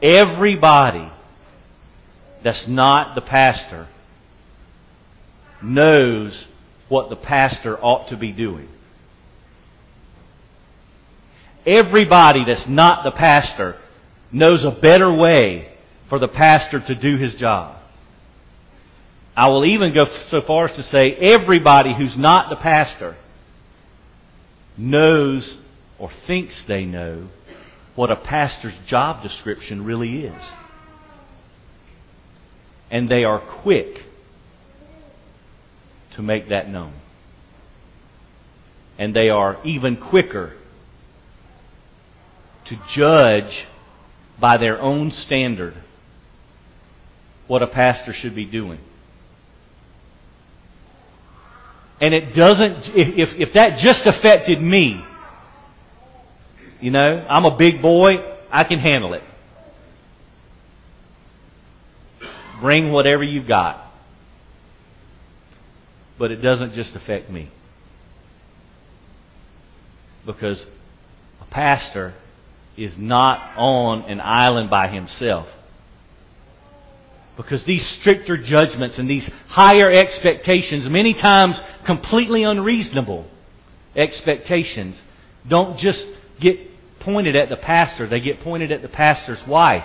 everybody 0.00 1.10
that's 2.46 2.68
not 2.68 3.16
the 3.16 3.22
pastor 3.22 3.88
knows 5.60 6.44
what 6.88 7.10
the 7.10 7.16
pastor 7.16 7.76
ought 7.76 8.06
to 8.10 8.16
be 8.16 8.30
doing. 8.30 8.68
Everybody 11.66 12.44
that's 12.44 12.68
not 12.68 13.02
the 13.02 13.10
pastor 13.10 13.76
knows 14.30 14.62
a 14.62 14.70
better 14.70 15.12
way 15.12 15.72
for 16.08 16.20
the 16.20 16.28
pastor 16.28 16.78
to 16.78 16.94
do 16.94 17.16
his 17.16 17.34
job. 17.34 17.78
I 19.36 19.48
will 19.48 19.64
even 19.64 19.92
go 19.92 20.08
so 20.28 20.40
far 20.42 20.66
as 20.66 20.76
to 20.76 20.84
say 20.84 21.14
everybody 21.14 21.94
who's 21.94 22.16
not 22.16 22.48
the 22.48 22.62
pastor 22.62 23.16
knows 24.76 25.56
or 25.98 26.12
thinks 26.28 26.62
they 26.66 26.84
know 26.84 27.26
what 27.96 28.12
a 28.12 28.16
pastor's 28.16 28.76
job 28.86 29.24
description 29.24 29.84
really 29.84 30.26
is. 30.26 30.42
And 32.90 33.08
they 33.08 33.24
are 33.24 33.40
quick 33.40 34.02
to 36.12 36.22
make 36.22 36.48
that 36.48 36.70
known. 36.70 36.92
And 38.98 39.14
they 39.14 39.28
are 39.28 39.58
even 39.64 39.96
quicker 39.96 40.54
to 42.66 42.78
judge 42.92 43.66
by 44.38 44.56
their 44.56 44.80
own 44.80 45.10
standard 45.10 45.74
what 47.46 47.62
a 47.62 47.66
pastor 47.66 48.12
should 48.12 48.34
be 48.34 48.44
doing. 48.44 48.80
And 52.00 52.12
it 52.12 52.34
doesn't, 52.34 52.88
if, 52.94 53.34
if 53.38 53.52
that 53.54 53.78
just 53.78 54.04
affected 54.04 54.60
me, 54.60 55.02
you 56.80 56.90
know, 56.90 57.26
I'm 57.28 57.44
a 57.46 57.56
big 57.56 57.80
boy, 57.80 58.18
I 58.50 58.64
can 58.64 58.78
handle 58.78 59.14
it. 59.14 59.22
Bring 62.60 62.92
whatever 62.92 63.22
you've 63.22 63.46
got. 63.46 63.82
But 66.18 66.30
it 66.30 66.36
doesn't 66.36 66.74
just 66.74 66.94
affect 66.94 67.30
me. 67.30 67.50
Because 70.24 70.66
a 71.40 71.44
pastor 71.46 72.14
is 72.76 72.96
not 72.96 73.56
on 73.56 74.02
an 74.02 74.20
island 74.20 74.70
by 74.70 74.88
himself. 74.88 75.46
Because 77.36 77.64
these 77.64 77.86
stricter 77.86 78.38
judgments 78.38 78.98
and 78.98 79.08
these 79.08 79.30
higher 79.48 79.90
expectations, 79.90 80.88
many 80.88 81.12
times 81.12 81.60
completely 81.84 82.42
unreasonable 82.42 83.26
expectations, 83.94 85.00
don't 85.46 85.78
just 85.78 86.04
get 86.40 86.58
pointed 87.00 87.36
at 87.36 87.50
the 87.50 87.56
pastor, 87.56 88.06
they 88.06 88.20
get 88.20 88.40
pointed 88.40 88.72
at 88.72 88.80
the 88.80 88.88
pastor's 88.88 89.46
wife 89.46 89.84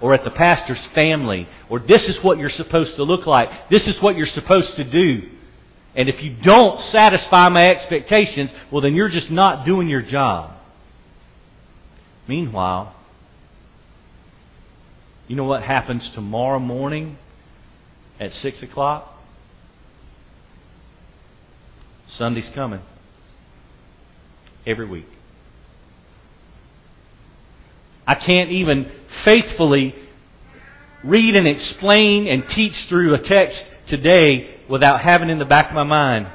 or 0.00 0.14
at 0.14 0.24
the 0.24 0.30
pastor's 0.30 0.80
family. 0.94 1.48
Or 1.68 1.78
this 1.78 2.08
is 2.08 2.22
what 2.22 2.38
you're 2.38 2.48
supposed 2.48 2.96
to 2.96 3.04
look 3.04 3.26
like. 3.26 3.68
This 3.68 3.86
is 3.86 4.00
what 4.00 4.16
you're 4.16 4.26
supposed 4.26 4.76
to 4.76 4.84
do. 4.84 5.28
And 5.94 6.08
if 6.08 6.22
you 6.22 6.30
don't 6.30 6.80
satisfy 6.80 7.48
my 7.48 7.70
expectations, 7.70 8.52
well, 8.70 8.80
then 8.82 8.94
you're 8.94 9.08
just 9.08 9.30
not 9.30 9.64
doing 9.64 9.88
your 9.88 10.02
job. 10.02 10.52
Meanwhile, 12.28 12.94
you 15.26 15.36
know 15.36 15.44
what 15.44 15.62
happens 15.62 16.08
tomorrow 16.10 16.58
morning 16.58 17.18
at 18.18 18.32
6 18.32 18.62
o'clock? 18.62 19.18
Sunday's 22.08 22.48
coming. 22.50 22.80
Every 24.66 24.86
week. 24.86 25.06
I 28.10 28.16
can't 28.16 28.50
even 28.50 28.90
faithfully 29.22 29.94
read 31.04 31.36
and 31.36 31.46
explain 31.46 32.26
and 32.26 32.48
teach 32.48 32.86
through 32.86 33.14
a 33.14 33.18
text 33.18 33.64
today 33.86 34.52
without 34.68 35.00
having 35.00 35.30
in 35.30 35.38
the 35.38 35.44
back 35.44 35.68
of 35.68 35.74
my 35.74 35.84
mind, 35.84 36.26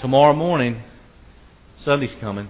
tomorrow 0.00 0.32
morning, 0.32 0.82
Sunday's 1.82 2.16
coming. 2.16 2.48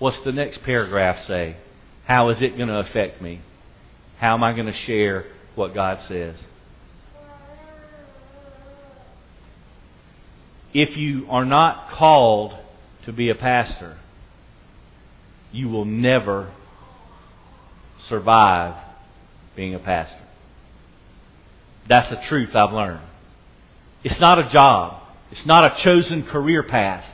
What's 0.00 0.18
the 0.22 0.32
next 0.32 0.64
paragraph 0.64 1.24
say? 1.26 1.58
How 2.06 2.30
is 2.30 2.42
it 2.42 2.56
going 2.56 2.70
to 2.70 2.80
affect 2.80 3.22
me? 3.22 3.40
How 4.18 4.34
am 4.34 4.42
I 4.42 4.52
going 4.52 4.66
to 4.66 4.72
share 4.72 5.26
what 5.54 5.74
God 5.74 6.00
says? 6.08 6.34
If 10.74 10.96
you 10.96 11.28
are 11.30 11.44
not 11.44 11.90
called 11.90 12.52
to 13.04 13.12
be 13.12 13.30
a 13.30 13.36
pastor, 13.36 13.96
you 15.56 15.68
will 15.68 15.86
never 15.86 16.50
survive 18.08 18.74
being 19.54 19.74
a 19.74 19.78
pastor. 19.78 20.20
That's 21.88 22.10
the 22.10 22.16
truth 22.16 22.54
I've 22.54 22.72
learned. 22.72 23.00
It's 24.04 24.20
not 24.20 24.38
a 24.38 24.48
job. 24.48 25.02
It's 25.32 25.46
not 25.46 25.72
a 25.72 25.82
chosen 25.82 26.24
career 26.24 26.62
path. 26.62 27.04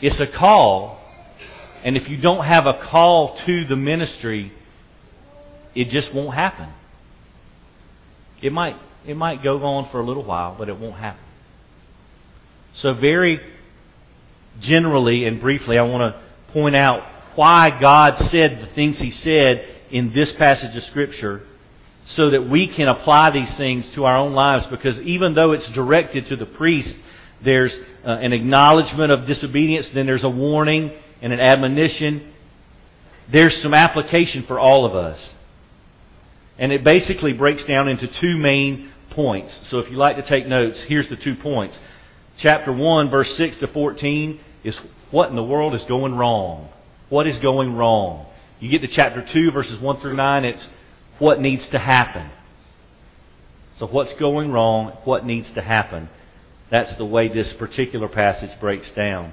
It's 0.00 0.18
a 0.18 0.26
call. 0.26 0.98
And 1.84 1.96
if 1.96 2.08
you 2.08 2.16
don't 2.16 2.44
have 2.44 2.66
a 2.66 2.78
call 2.84 3.36
to 3.38 3.66
the 3.66 3.76
ministry, 3.76 4.52
it 5.74 5.90
just 5.90 6.12
won't 6.14 6.34
happen. 6.34 6.68
It 8.40 8.52
might 8.52 8.76
it 9.06 9.16
might 9.16 9.42
go 9.42 9.62
on 9.62 9.88
for 9.90 10.00
a 10.00 10.04
little 10.04 10.24
while, 10.24 10.54
but 10.58 10.68
it 10.68 10.78
won't 10.78 10.96
happen. 10.96 11.22
So 12.74 12.92
very 12.92 13.40
generally 14.60 15.24
and 15.24 15.40
briefly, 15.40 15.78
I 15.78 15.82
want 15.82 16.14
to 16.14 16.29
point 16.52 16.76
out 16.76 17.02
why 17.34 17.70
God 17.70 18.18
said 18.30 18.60
the 18.60 18.66
things 18.66 18.98
He 18.98 19.10
said 19.10 19.66
in 19.90 20.12
this 20.12 20.32
passage 20.34 20.76
of 20.76 20.84
Scripture 20.84 21.42
so 22.06 22.30
that 22.30 22.48
we 22.48 22.66
can 22.66 22.88
apply 22.88 23.30
these 23.30 23.52
things 23.54 23.88
to 23.90 24.04
our 24.04 24.16
own 24.16 24.32
lives 24.32 24.66
because 24.66 25.00
even 25.00 25.34
though 25.34 25.52
it's 25.52 25.68
directed 25.68 26.26
to 26.26 26.36
the 26.36 26.46
priest, 26.46 26.96
there's 27.42 27.74
uh, 28.04 28.10
an 28.10 28.32
acknowledgement 28.32 29.12
of 29.12 29.26
disobedience, 29.26 29.88
then 29.90 30.06
there's 30.06 30.24
a 30.24 30.30
warning 30.30 30.92
and 31.22 31.32
an 31.32 31.40
admonition. 31.40 32.32
There's 33.30 33.56
some 33.62 33.74
application 33.74 34.42
for 34.44 34.58
all 34.58 34.84
of 34.84 34.94
us. 34.94 35.34
And 36.58 36.72
it 36.72 36.84
basically 36.84 37.32
breaks 37.32 37.64
down 37.64 37.88
into 37.88 38.06
two 38.06 38.36
main 38.36 38.90
points. 39.10 39.68
So 39.68 39.78
if 39.78 39.90
you 39.90 39.96
like 39.96 40.16
to 40.16 40.22
take 40.22 40.46
notes, 40.46 40.78
here's 40.80 41.08
the 41.08 41.16
two 41.16 41.36
points. 41.36 41.78
Chapter 42.36 42.72
1, 42.72 43.10
verse 43.10 43.34
6 43.36 43.58
to 43.58 43.66
14 43.68 44.40
is 44.64 44.76
what 45.10 45.30
in 45.30 45.36
the 45.36 45.42
world 45.42 45.74
is 45.74 45.84
going 45.84 46.14
wrong? 46.14 46.68
What 47.08 47.26
is 47.26 47.38
going 47.38 47.76
wrong? 47.76 48.26
You 48.60 48.68
get 48.68 48.82
to 48.82 48.88
chapter 48.88 49.22
2, 49.22 49.50
verses 49.50 49.80
1 49.80 50.00
through 50.00 50.16
9, 50.16 50.44
it's 50.44 50.68
what 51.18 51.40
needs 51.40 51.66
to 51.68 51.78
happen. 51.78 52.30
So, 53.78 53.86
what's 53.86 54.12
going 54.14 54.52
wrong? 54.52 54.92
What 55.04 55.24
needs 55.24 55.50
to 55.52 55.62
happen? 55.62 56.08
That's 56.68 56.94
the 56.96 57.04
way 57.04 57.28
this 57.28 57.52
particular 57.54 58.08
passage 58.08 58.50
breaks 58.60 58.90
down. 58.92 59.32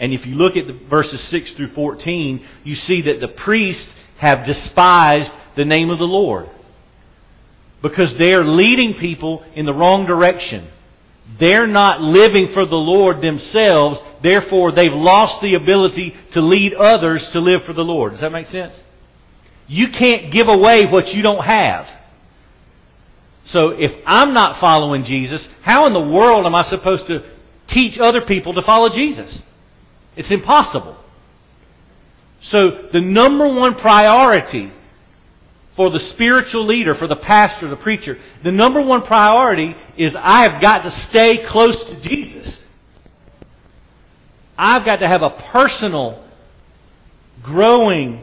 And 0.00 0.12
if 0.12 0.24
you 0.24 0.36
look 0.36 0.56
at 0.56 0.66
the 0.68 0.72
verses 0.72 1.20
6 1.22 1.52
through 1.52 1.72
14, 1.74 2.44
you 2.64 2.74
see 2.76 3.02
that 3.02 3.20
the 3.20 3.28
priests 3.28 3.92
have 4.18 4.46
despised 4.46 5.32
the 5.56 5.64
name 5.64 5.90
of 5.90 5.98
the 5.98 6.06
Lord 6.06 6.48
because 7.82 8.14
they 8.14 8.34
are 8.34 8.44
leading 8.44 8.94
people 8.94 9.44
in 9.54 9.66
the 9.66 9.74
wrong 9.74 10.06
direction. 10.06 10.68
They're 11.38 11.66
not 11.66 12.00
living 12.00 12.52
for 12.52 12.64
the 12.64 12.76
Lord 12.76 13.20
themselves, 13.20 14.00
therefore, 14.22 14.72
they've 14.72 14.92
lost 14.92 15.40
the 15.40 15.54
ability 15.54 16.16
to 16.32 16.40
lead 16.40 16.74
others 16.74 17.26
to 17.32 17.40
live 17.40 17.64
for 17.64 17.72
the 17.72 17.84
Lord. 17.84 18.12
Does 18.12 18.20
that 18.20 18.32
make 18.32 18.46
sense? 18.46 18.78
You 19.66 19.88
can't 19.88 20.32
give 20.32 20.48
away 20.48 20.86
what 20.86 21.12
you 21.12 21.22
don't 21.22 21.44
have. 21.44 21.86
So 23.44 23.70
if 23.70 23.94
I'm 24.06 24.32
not 24.32 24.58
following 24.58 25.04
Jesus, 25.04 25.46
how 25.62 25.86
in 25.86 25.92
the 25.92 26.00
world 26.00 26.46
am 26.46 26.54
I 26.54 26.62
supposed 26.62 27.06
to 27.06 27.24
teach 27.66 27.98
other 27.98 28.22
people 28.22 28.54
to 28.54 28.62
follow 28.62 28.88
Jesus? 28.88 29.42
It's 30.16 30.30
impossible. 30.30 30.96
So 32.40 32.88
the 32.92 33.00
number 33.00 33.46
one 33.48 33.74
priority 33.74 34.72
for 35.78 35.90
the 35.90 36.00
spiritual 36.00 36.66
leader, 36.66 36.96
for 36.96 37.06
the 37.06 37.14
pastor, 37.14 37.68
the 37.68 37.76
preacher, 37.76 38.18
the 38.42 38.50
number 38.50 38.82
one 38.82 39.00
priority 39.02 39.76
is 39.96 40.12
I 40.16 40.42
have 40.42 40.60
got 40.60 40.82
to 40.82 40.90
stay 40.90 41.44
close 41.46 41.80
to 41.84 42.00
Jesus. 42.00 42.58
I've 44.58 44.84
got 44.84 44.96
to 44.96 45.06
have 45.06 45.22
a 45.22 45.30
personal, 45.30 46.20
growing 47.44 48.20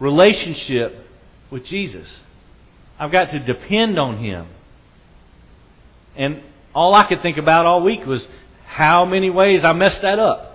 relationship 0.00 1.08
with 1.50 1.64
Jesus. 1.64 2.06
I've 2.98 3.10
got 3.10 3.30
to 3.30 3.38
depend 3.38 3.98
on 3.98 4.18
Him. 4.18 4.46
And 6.14 6.42
all 6.74 6.94
I 6.94 7.04
could 7.04 7.22
think 7.22 7.38
about 7.38 7.64
all 7.64 7.82
week 7.82 8.04
was 8.04 8.28
how 8.66 9.06
many 9.06 9.30
ways 9.30 9.64
I 9.64 9.72
messed 9.72 10.02
that 10.02 10.18
up. 10.18 10.51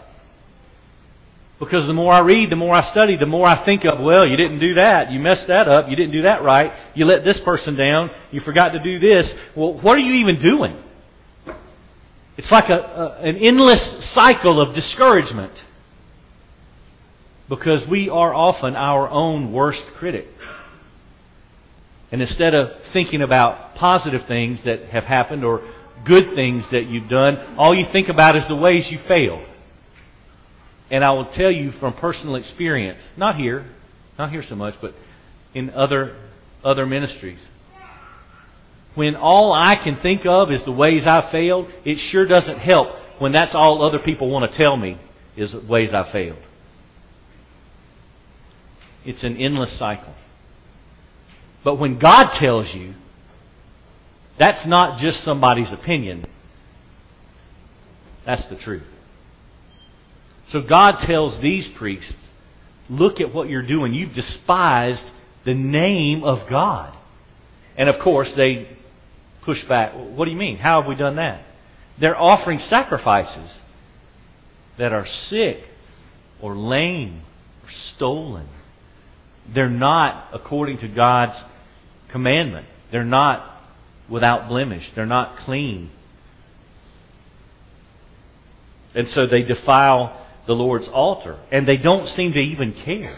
Because 1.59 1.87
the 1.87 1.93
more 1.93 2.13
I 2.13 2.19
read, 2.19 2.51
the 2.51 2.55
more 2.55 2.75
I 2.75 2.81
study, 2.91 3.17
the 3.17 3.25
more 3.25 3.47
I 3.47 3.63
think 3.65 3.83
of, 3.83 3.99
well, 3.99 4.27
you 4.27 4.37
didn't 4.37 4.59
do 4.59 4.75
that. 4.75 5.12
You 5.12 5.19
messed 5.19 5.47
that 5.47 5.67
up. 5.67 5.89
You 5.89 5.95
didn't 5.95 6.12
do 6.12 6.21
that 6.21 6.43
right. 6.43 6.71
You 6.93 7.05
let 7.05 7.23
this 7.23 7.39
person 7.39 7.75
down. 7.75 8.12
You 8.32 8.41
forgot 8.41 8.73
to 8.73 8.79
do 8.79 8.99
this. 8.99 9.34
Well, 9.55 9.73
what 9.73 9.97
are 9.97 10.01
you 10.01 10.13
even 10.15 10.39
doing? 10.39 10.77
It's 12.38 12.51
like 12.51 12.69
a, 12.69 12.75
a, 12.75 13.23
an 13.23 13.38
endless 13.38 14.05
cycle 14.12 14.62
of 14.62 14.75
discouragement. 14.75 15.53
Because 17.49 17.88
we 17.88 18.10
are 18.10 18.34
often 18.34 18.75
our 18.75 19.10
own 19.10 19.51
worst 19.51 19.86
critic. 19.95 20.27
And 22.12 22.21
instead 22.21 22.53
of 22.53 22.71
thinking 22.93 23.23
about 23.23 23.75
positive 23.75 24.27
things 24.27 24.62
that 24.62 24.84
have 24.89 25.05
happened 25.05 25.43
or 25.43 25.63
good 26.05 26.36
things 26.36 26.67
that 26.69 26.86
you've 26.86 27.10
done, 27.10 27.55
all 27.58 27.73
you 27.73 27.86
think 27.86 28.10
about 28.10 28.36
is 28.36 28.45
the 28.47 28.55
ways 28.55 28.91
you 28.91 28.99
failed. 29.08 29.43
And 30.89 31.04
I 31.04 31.12
will 31.12 31.26
tell 31.26 31.52
you 31.52 31.71
from 31.73 31.93
personal 31.93 32.36
experience, 32.36 33.02
not 33.17 33.36
here, 33.36 33.65
not 34.17 34.32
here 34.32 34.43
so 34.43 34.56
much, 34.56 34.76
but 34.82 34.95
in 35.54 35.69
other 35.71 36.15
other 36.63 36.86
ministries. 36.86 37.39
When 38.95 39.15
all 39.15 39.54
I 39.54 39.76
can 39.76 39.97
think 39.97 40.26
of 40.26 40.52
is 40.52 40.63
the 40.63 40.71
ways 40.71 41.06
I 41.06 41.30
failed, 41.32 41.71
it 41.86 41.97
sure 41.97 42.26
doesn't 42.26 42.58
help 42.58 42.89
when 43.19 43.32
that's 43.32 43.54
all 43.54 43.86
other 43.86 44.00
people 44.00 44.30
want 44.30 44.52
to 44.52 44.58
tell 44.58 44.76
me 44.76 44.97
is 45.36 45.54
ways 45.54 45.93
I 45.93 46.12
failed. 46.12 46.39
It's 49.06 49.23
an 49.23 49.38
endless 49.38 49.71
cycle. 49.73 50.13
But 51.63 51.76
when 51.76 52.00
God 52.00 52.34
tells 52.34 52.73
you, 52.73 52.95
that's 54.38 54.65
not 54.65 55.00
just 55.00 55.23
somebody's 55.23 55.71
opinion. 55.71 56.26
That's 58.26 58.45
the 58.45 58.56
truth. 58.56 58.84
So 60.49 60.62
God 60.62 60.99
tells 60.99 61.39
these 61.39 61.67
priests, 61.69 62.15
look 62.89 63.19
at 63.19 63.33
what 63.33 63.49
you're 63.49 63.62
doing. 63.62 63.93
You've 63.93 64.13
despised 64.13 65.05
the 65.43 65.53
name 65.53 66.23
of 66.23 66.47
God. 66.47 66.93
And 67.75 67.89
of 67.89 67.99
course, 67.99 68.31
they 68.33 68.69
push 69.41 69.63
back. 69.65 69.93
What 69.93 70.25
do 70.25 70.31
you 70.31 70.38
mean? 70.38 70.57
How 70.57 70.81
have 70.81 70.88
we 70.88 70.95
done 70.95 71.17
that? 71.17 71.43
They're 71.99 72.19
offering 72.19 72.60
sacrifices 72.60 73.60
that 74.77 74.93
are 74.93 75.05
sick 75.05 75.63
or 76.41 76.55
lame 76.55 77.21
or 77.63 77.71
stolen. 77.71 78.47
They're 79.53 79.69
not 79.69 80.29
according 80.33 80.79
to 80.79 80.88
God's 80.88 81.41
commandment. 82.10 82.67
They're 82.91 83.03
not 83.03 83.63
without 84.10 84.47
blemish. 84.47 84.91
They're 84.95 85.05
not 85.05 85.38
clean. 85.39 85.91
And 88.93 89.10
so 89.10 89.25
they 89.27 89.41
defile 89.41 90.25
the 90.47 90.55
Lord's 90.55 90.88
altar. 90.88 91.38
And 91.51 91.67
they 91.67 91.77
don't 91.77 92.07
seem 92.10 92.33
to 92.33 92.39
even 92.39 92.73
care. 92.73 93.17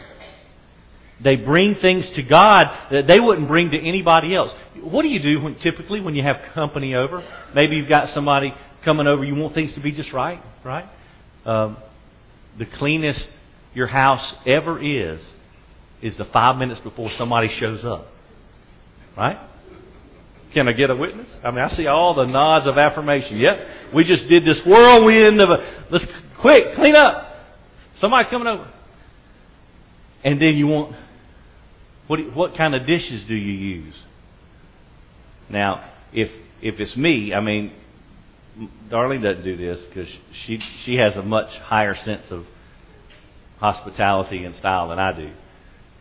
They 1.22 1.36
bring 1.36 1.76
things 1.76 2.10
to 2.12 2.24
God 2.24 2.72
that 2.92 3.08
they 3.08 3.20
wouldn't 3.20 3.48
bring 3.48 3.72
to 3.72 3.78
anybody 3.78 4.36
else. 4.36 4.54
What 4.82 5.02
do 5.02 5.10
you 5.10 5.20
do 5.20 5.42
when, 5.42 5.56
typically 5.56 6.00
when 6.00 6.16
you 6.16 6.24
have 6.24 6.42
company 6.54 6.96
over? 6.96 7.24
Maybe 7.54 7.76
you've 7.76 7.90
got 7.90 8.10
somebody 8.10 8.54
coming 8.84 9.06
over. 9.06 9.24
You 9.24 9.36
want 9.36 9.54
things 9.54 9.74
to 9.74 9.82
be 9.82 9.92
just 9.92 10.14
right, 10.14 10.42
right? 10.64 10.86
Um, 11.46 11.78
the 12.58 12.66
cleanest 12.66 13.30
your 13.74 13.88
house 13.88 14.34
ever 14.46 14.82
is 14.82 15.22
is 16.02 16.16
the 16.16 16.26
five 16.26 16.58
minutes 16.58 16.80
before 16.80 17.10
somebody 17.12 17.50
shows 17.50 17.84
up, 17.84 18.08
right? 19.18 19.38
Can 20.54 20.68
I 20.68 20.72
get 20.72 20.90
a 20.90 20.96
witness? 20.96 21.30
I 21.44 21.52
mean, 21.52 21.60
I 21.60 21.68
see 21.68 21.88
all 21.88 22.16
the 22.16 22.26
nods 22.26 22.66
of 22.66 22.78
affirmation. 22.78 23.38
Yep, 23.38 23.68
we 23.94 24.04
just 24.04 24.28
did 24.30 24.46
this 24.46 24.66
whirlwind 24.66 25.42
of 25.42 25.50
a, 25.52 25.86
let's 25.92 26.08
Quick, 26.40 26.76
clean 26.76 26.96
up. 26.96 27.36
Somebody's 28.00 28.30
coming 28.30 28.48
over. 28.48 28.68
And 30.24 30.42
then 30.42 30.56
you 30.56 30.68
want, 30.68 30.96
what, 32.08 32.20
what 32.34 32.56
kind 32.56 32.76
of 32.76 32.88
dishes 32.88 33.24
do 33.26 33.36
you 33.36 33.54
use? 33.54 33.96
Now, 35.50 35.84
if, 36.14 36.32
if 36.62 36.80
it's 36.80 36.96
me, 36.96 37.34
I 37.34 37.40
mean, 37.40 37.74
Darlene 38.90 39.22
doesn't 39.22 39.44
do 39.44 39.58
this 39.58 39.80
because 39.82 40.10
she, 40.32 40.60
she 40.84 40.96
has 40.96 41.18
a 41.18 41.24
much 41.24 41.56
higher 41.58 41.96
sense 41.96 42.30
of 42.32 42.46
hospitality 43.60 44.46
and 44.46 44.56
style 44.56 44.90
than 44.90 45.00
I 45.00 45.12
do. 45.14 45.32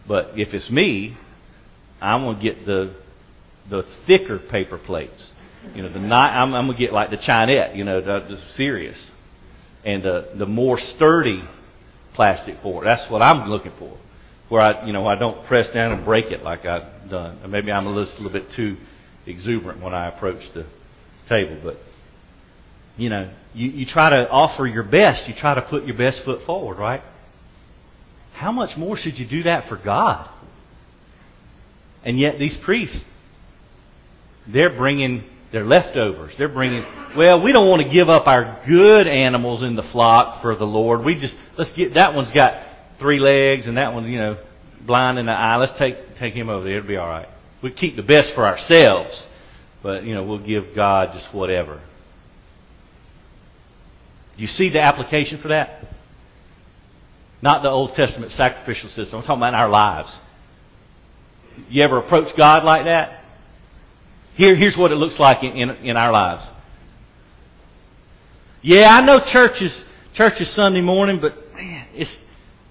But 0.07 0.33
if 0.37 0.55
it's 0.55 0.71
me, 0.71 1.17
I'm 2.01 2.23
going 2.23 2.37
to 2.37 2.43
get 2.43 2.65
the, 2.65 2.95
the 3.69 3.85
thicker 4.07 4.39
paper 4.39 4.79
plates. 4.79 5.31
You 5.75 5.83
know, 5.83 5.89
the 5.89 5.99
not, 5.99 6.33
I'm, 6.33 6.55
I'm 6.55 6.67
going 6.67 6.79
to 6.79 6.85
get 6.85 6.93
like 6.93 7.11
the 7.11 7.17
Chinette, 7.17 7.77
you 7.77 7.85
know, 7.85 8.01
the, 8.01 8.37
the 8.37 8.41
serious 8.55 8.97
and 9.89 10.03
the, 10.03 10.29
the 10.35 10.45
more 10.45 10.79
sturdy 10.79 11.43
plastic 12.13 12.61
it. 12.63 12.85
That's 12.85 13.09
what 13.09 13.23
I'm 13.23 13.49
looking 13.49 13.73
for. 13.79 13.97
Where 14.51 14.61
I, 14.61 14.87
you 14.87 14.93
know, 14.93 15.07
I 15.07 15.15
don't 15.15 15.47
press 15.47 15.67
down 15.71 15.93
and 15.93 16.05
break 16.05 16.27
it 16.27 16.43
like 16.43 16.67
I've 16.67 17.09
done. 17.09 17.39
Or 17.43 17.49
maybe 17.49 17.73
I'm 17.73 17.87
a 17.87 17.91
little, 17.91 18.13
a 18.13 18.21
little 18.21 18.31
bit 18.31 18.51
too 18.51 18.77
exuberant 19.25 19.83
when 19.83 19.95
I 19.95 20.09
approach 20.09 20.43
the 20.53 20.67
table, 21.27 21.59
but 21.63 21.79
you 22.99 23.09
know, 23.09 23.31
you, 23.55 23.69
you 23.71 23.87
try 23.87 24.11
to 24.11 24.29
offer 24.29 24.67
your 24.67 24.83
best. 24.83 25.27
You 25.29 25.35
try 25.35 25.55
to 25.55 25.63
put 25.63 25.87
your 25.87 25.97
best 25.97 26.23
foot 26.23 26.45
forward, 26.45 26.79
right? 26.79 27.03
How 28.35 28.53
much 28.53 28.77
more 28.77 28.97
should 28.97 29.19
you 29.19 29.27
do 29.27 29.45
that 29.45 29.69
for 29.69 29.77
God? 29.77 30.29
And 32.05 32.19
yet 32.19 32.39
these 32.39 32.57
priests, 32.59 33.05
they're 34.47 34.71
bringing 34.71 35.25
they're 35.51 35.65
leftovers. 35.65 36.35
They're 36.37 36.49
bringing, 36.49 36.85
well, 37.17 37.41
we 37.41 37.53
don't 37.53 37.69
want 37.69 37.83
to 37.83 37.89
give 37.89 38.11
up 38.11 38.27
our 38.27 38.61
good 38.67 39.07
animals 39.07 39.63
in 39.63 39.77
the 39.77 39.83
flock 39.83 40.43
for 40.43 40.55
the 40.55 40.67
Lord. 40.67 41.05
We 41.05 41.15
just, 41.15 41.37
let's 41.57 41.73
get, 41.73 41.95
that 41.95 42.15
one's 42.15 42.31
got 42.33 42.63
three 42.99 43.19
legs 43.19 43.67
and 43.67 43.77
that 43.77 43.95
one's, 43.95 44.09
you 44.09 44.19
know, 44.19 44.39
blind 44.81 45.19
in 45.19 45.27
the 45.27 45.33
eye. 45.33 45.57
Let's 45.57 45.77
take, 45.79 46.17
take 46.19 46.35
him 46.35 46.49
over 46.49 46.65
there. 46.65 46.79
It'll 46.79 46.89
be 46.89 46.97
all 46.97 47.09
right. 47.09 47.29
We 47.63 47.71
keep 47.71 47.97
the 47.97 48.03
best 48.03 48.35
for 48.35 48.47
ourselves. 48.47 49.27
but 49.83 50.05
you 50.05 50.15
know 50.15 50.23
we'll 50.23 50.39
give 50.39 50.75
God 50.75 51.13
just 51.13 51.33
whatever. 51.33 51.81
You 54.37 54.47
see 54.47 54.69
the 54.69 54.81
application 54.81 55.39
for 55.39 55.49
that? 55.49 55.85
Not 57.43 57.63
the 57.63 57.69
Old 57.69 57.95
Testament 57.95 58.33
sacrificial 58.33 58.91
system. 58.91 59.19
I'm 59.19 59.25
talking 59.25 59.43
about 59.43 59.55
our 59.55 59.69
lives. 59.69 60.17
You 61.69 61.83
ever 61.83 61.99
approach 61.99 62.35
God 62.37 62.65
like 62.65 62.85
that? 62.85 63.18
Here, 64.39 64.55
here's 64.55 64.77
what 64.77 64.93
it 64.93 64.95
looks 64.95 65.19
like 65.19 65.43
in, 65.43 65.51
in, 65.57 65.71
in 65.85 65.97
our 65.97 66.13
lives. 66.13 66.47
Yeah, 68.63 68.89
I 68.97 69.01
know 69.01 69.19
church 69.19 69.61
is, 69.61 69.85
church 70.15 70.41
is 70.41 70.49
Sunday 70.51 70.81
morning, 70.81 71.19
but 71.21 71.57
man, 71.57 71.89
it's, 71.93 72.11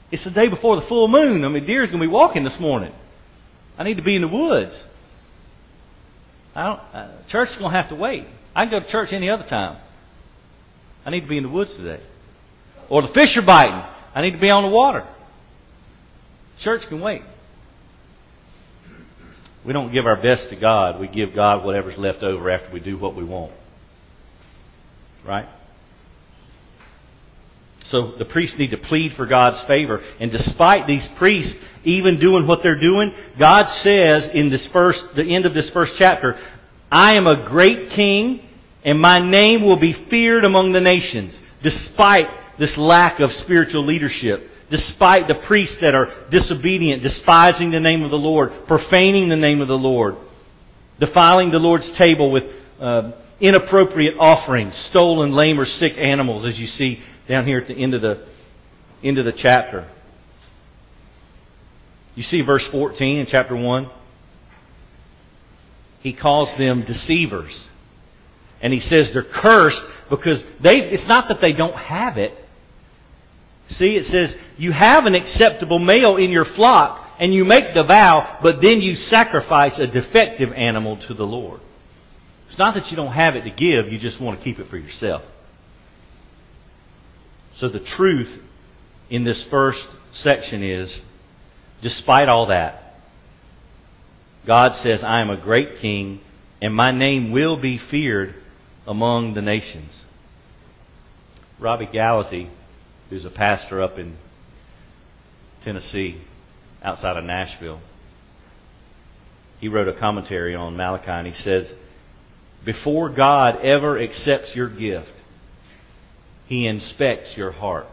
it's 0.09 0.23
the 0.23 0.31
day 0.31 0.47
before 0.47 0.79
the 0.79 0.87
full 0.87 1.09
moon. 1.09 1.43
I 1.43 1.49
mean, 1.49 1.65
deer's 1.65 1.89
going 1.89 1.99
to 2.01 2.07
be 2.07 2.11
walking 2.11 2.45
this 2.45 2.57
morning. 2.57 2.93
I 3.77 3.83
need 3.83 3.97
to 3.97 4.01
be 4.01 4.15
in 4.15 4.21
the 4.21 4.29
woods. 4.29 4.81
I 6.55 6.63
don't, 6.67 6.79
uh, 6.93 7.11
church 7.27 7.49
is 7.49 7.57
going 7.57 7.73
to 7.73 7.77
have 7.77 7.89
to 7.89 7.95
wait. 7.95 8.25
I 8.55 8.63
can 8.63 8.71
go 8.71 8.79
to 8.79 8.87
church 8.89 9.11
any 9.11 9.29
other 9.29 9.43
time. 9.43 9.77
I 11.05 11.09
need 11.09 11.21
to 11.21 11.27
be 11.27 11.35
in 11.35 11.43
the 11.43 11.49
woods 11.49 11.71
today. 11.71 12.01
Or 12.87 13.01
the 13.01 13.09
fish 13.09 13.35
are 13.35 13.41
biting. 13.41 13.83
I 14.15 14.21
need 14.21 14.31
to 14.31 14.39
be 14.39 14.49
on 14.49 14.63
the 14.63 14.69
water. 14.69 15.05
Church 16.59 16.87
can 16.87 17.01
wait. 17.01 17.23
We 19.67 19.73
don't 19.73 19.91
give 19.91 20.05
our 20.05 20.15
best 20.15 20.47
to 20.49 20.55
God. 20.55 20.97
We 20.97 21.07
give 21.09 21.35
God 21.35 21.65
whatever's 21.65 21.97
left 21.97 22.23
over 22.23 22.49
after 22.49 22.71
we 22.71 22.79
do 22.79 22.97
what 22.97 23.15
we 23.15 23.25
want. 23.25 23.51
Right? 25.25 25.45
So 27.87 28.13
the 28.17 28.23
priests 28.23 28.57
need 28.57 28.71
to 28.71 28.77
plead 28.77 29.15
for 29.15 29.25
God's 29.25 29.61
favor. 29.63 30.01
And 30.21 30.31
despite 30.31 30.87
these 30.87 31.05
priests 31.17 31.53
even 31.83 32.17
doing 32.17 32.47
what 32.47 32.63
they're 32.63 32.79
doing, 32.79 33.13
God 33.37 33.65
says 33.65 34.27
in 34.27 34.49
this 34.49 34.65
first, 34.67 35.05
the 35.15 35.35
end 35.35 35.45
of 35.45 35.53
this 35.53 35.69
first 35.71 35.95
chapter, 35.97 36.39
I 36.89 37.17
am 37.17 37.27
a 37.27 37.43
great 37.43 37.89
king 37.89 38.47
and 38.85 39.01
my 39.01 39.19
name 39.19 39.63
will 39.63 39.75
be 39.75 39.91
feared 39.91 40.45
among 40.45 40.71
the 40.71 40.79
nations, 40.79 41.37
despite 41.61 42.29
this 42.57 42.77
lack 42.77 43.19
of 43.19 43.33
spiritual 43.33 43.83
leadership, 43.83 44.49
despite 44.69 45.27
the 45.27 45.35
priests 45.35 45.77
that 45.81 45.95
are 45.95 46.11
disobedient, 46.29 47.01
despising 47.01 47.71
the 47.71 47.79
name 47.79 48.03
of 48.03 48.11
the 48.11 48.17
Lord, 48.17 48.51
profaning 48.67 49.29
the 49.29 49.35
name 49.35 49.61
of 49.61 49.67
the 49.67 49.77
Lord, 49.77 50.17
defiling 50.99 51.51
the 51.51 51.59
Lord's 51.59 51.89
table 51.91 52.31
with 52.31 52.43
uh, 52.79 53.11
inappropriate 53.39 54.15
offerings, 54.19 54.75
stolen, 54.75 55.31
lame, 55.31 55.59
or 55.59 55.65
sick 55.65 55.97
animals, 55.97 56.45
as 56.45 56.59
you 56.59 56.67
see 56.67 57.01
down 57.27 57.45
here 57.45 57.59
at 57.59 57.67
the 57.67 57.75
end 57.75 57.93
of 57.93 58.01
the 58.01 58.25
end 59.03 59.17
of 59.17 59.25
the 59.25 59.31
chapter. 59.31 59.87
You 62.15 62.23
see 62.23 62.41
verse 62.41 62.65
14 62.67 63.19
in 63.19 63.25
chapter 63.27 63.55
1. 63.55 63.89
He 66.01 66.13
calls 66.13 66.51
them 66.55 66.81
deceivers. 66.81 67.67
And 68.59 68.73
he 68.73 68.79
says 68.79 69.11
they're 69.11 69.21
cursed 69.21 69.83
because 70.09 70.43
they 70.59 70.79
it's 70.79 71.05
not 71.05 71.27
that 71.27 71.41
they 71.41 71.53
don't 71.53 71.75
have 71.75 72.17
it. 72.17 72.35
See, 73.69 73.95
it 73.95 74.05
says 74.07 74.35
you 74.57 74.71
have 74.71 75.05
an 75.05 75.15
acceptable 75.15 75.79
male 75.79 76.17
in 76.17 76.31
your 76.31 76.45
flock 76.45 77.05
and 77.19 77.33
you 77.33 77.43
make 77.45 77.73
the 77.73 77.83
vow, 77.83 78.39
but 78.41 78.61
then 78.61 78.81
you 78.81 78.95
sacrifice 78.95 79.77
a 79.79 79.87
defective 79.87 80.53
animal 80.53 80.97
to 80.97 81.13
the 81.13 81.25
Lord. 81.25 81.59
It's 82.47 82.57
not 82.57 82.75
that 82.75 82.91
you 82.91 82.97
don't 82.97 83.11
have 83.11 83.35
it 83.35 83.43
to 83.43 83.49
give, 83.49 83.91
you 83.91 83.99
just 83.99 84.19
want 84.21 84.39
to 84.39 84.43
keep 84.43 84.59
it 84.59 84.69
for 84.69 84.77
yourself. 84.77 85.23
So 87.55 87.67
the 87.67 87.79
truth 87.79 88.29
in 89.09 89.23
this 89.23 89.41
first 89.45 89.85
section 90.13 90.63
is 90.63 91.01
despite 91.81 92.29
all 92.29 92.47
that, 92.47 92.99
God 94.45 94.75
says, 94.75 95.03
I 95.03 95.21
am 95.21 95.29
a 95.29 95.37
great 95.37 95.79
king, 95.79 96.21
and 96.61 96.73
my 96.73 96.91
name 96.91 97.31
will 97.31 97.57
be 97.57 97.77
feared 97.77 98.35
among 98.85 99.33
the 99.33 99.41
nations. 99.41 99.91
Robby 101.59 101.87
Gallaty, 101.87 102.49
who's 103.09 103.25
a 103.25 103.29
pastor 103.29 103.81
up 103.81 103.97
in 103.97 104.17
Tennessee, 105.63 106.21
outside 106.83 107.17
of 107.17 107.23
Nashville, 107.23 107.79
he 109.59 109.67
wrote 109.67 109.87
a 109.87 109.93
commentary 109.93 110.53
on 110.55 110.77
Malachi, 110.77 111.09
and 111.09 111.27
he 111.27 111.33
says, 111.33 111.73
Before 112.63 113.09
God 113.09 113.59
ever 113.61 113.99
accepts 113.99 114.55
your 114.55 114.69
gift, 114.69 115.11
he 116.47 116.67
inspects 116.67 117.35
your 117.35 117.51
heart. 117.51 117.87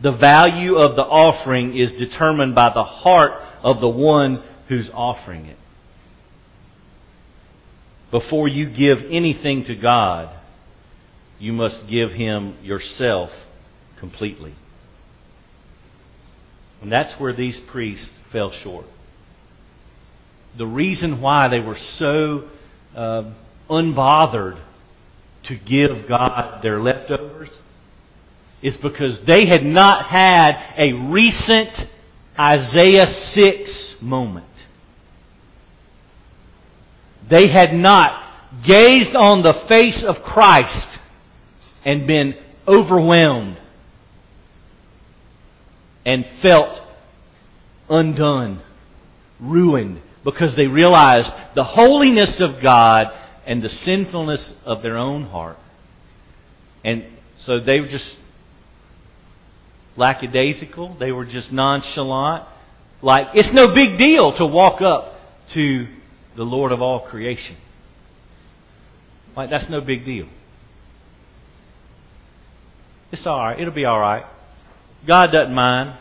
The 0.00 0.12
value 0.12 0.76
of 0.76 0.96
the 0.96 1.04
offering 1.04 1.76
is 1.76 1.92
determined 1.92 2.54
by 2.54 2.72
the 2.72 2.84
heart 2.84 3.32
of 3.62 3.80
the 3.80 3.88
one 3.88 4.42
who's 4.68 4.90
offering 4.92 5.46
it. 5.46 5.58
Before 8.10 8.46
you 8.46 8.66
give 8.66 9.04
anything 9.10 9.64
to 9.64 9.74
God, 9.74 10.30
you 11.38 11.52
must 11.52 11.86
give 11.88 12.12
Him 12.12 12.56
yourself 12.62 13.30
completely. 14.04 14.54
And 16.82 16.92
that's 16.92 17.18
where 17.18 17.32
these 17.32 17.58
priests 17.60 18.12
fell 18.30 18.50
short. 18.50 18.84
The 20.58 20.66
reason 20.66 21.22
why 21.22 21.48
they 21.48 21.60
were 21.60 21.78
so 21.78 22.44
uh, 22.94 23.30
unbothered 23.70 24.58
to 25.44 25.56
give 25.56 26.06
God 26.06 26.62
their 26.62 26.82
leftovers 26.82 27.48
is 28.60 28.76
because 28.76 29.20
they 29.20 29.46
had 29.46 29.64
not 29.64 30.04
had 30.04 30.62
a 30.76 30.92
recent 30.92 31.86
Isaiah 32.38 33.06
6 33.06 33.94
moment. 34.02 34.44
They 37.26 37.46
had 37.46 37.74
not 37.74 38.22
gazed 38.64 39.16
on 39.16 39.40
the 39.40 39.54
face 39.54 40.04
of 40.04 40.22
Christ 40.22 40.88
and 41.86 42.06
been 42.06 42.34
overwhelmed 42.68 43.56
and 46.04 46.26
felt 46.42 46.80
undone, 47.88 48.60
ruined, 49.40 50.00
because 50.24 50.54
they 50.54 50.66
realized 50.66 51.32
the 51.54 51.64
holiness 51.64 52.40
of 52.40 52.60
God 52.60 53.12
and 53.46 53.62
the 53.62 53.68
sinfulness 53.68 54.54
of 54.64 54.82
their 54.82 54.96
own 54.96 55.24
heart. 55.24 55.58
And 56.84 57.04
so 57.38 57.60
they 57.60 57.80
were 57.80 57.88
just 57.88 58.16
lackadaisical. 59.96 60.96
They 60.98 61.12
were 61.12 61.24
just 61.24 61.52
nonchalant. 61.52 62.44
Like, 63.02 63.28
it's 63.34 63.52
no 63.52 63.68
big 63.68 63.98
deal 63.98 64.32
to 64.32 64.46
walk 64.46 64.80
up 64.80 65.20
to 65.50 65.86
the 66.36 66.44
Lord 66.44 66.72
of 66.72 66.80
all 66.80 67.00
creation. 67.00 67.56
Like, 69.36 69.50
that's 69.50 69.68
no 69.68 69.80
big 69.80 70.04
deal. 70.04 70.26
It's 73.12 73.26
all 73.26 73.38
right. 73.38 73.60
It'll 73.60 73.74
be 73.74 73.84
all 73.84 74.00
right. 74.00 74.24
God 75.06 75.32
doesn't 75.32 75.54
mind. 75.54 75.98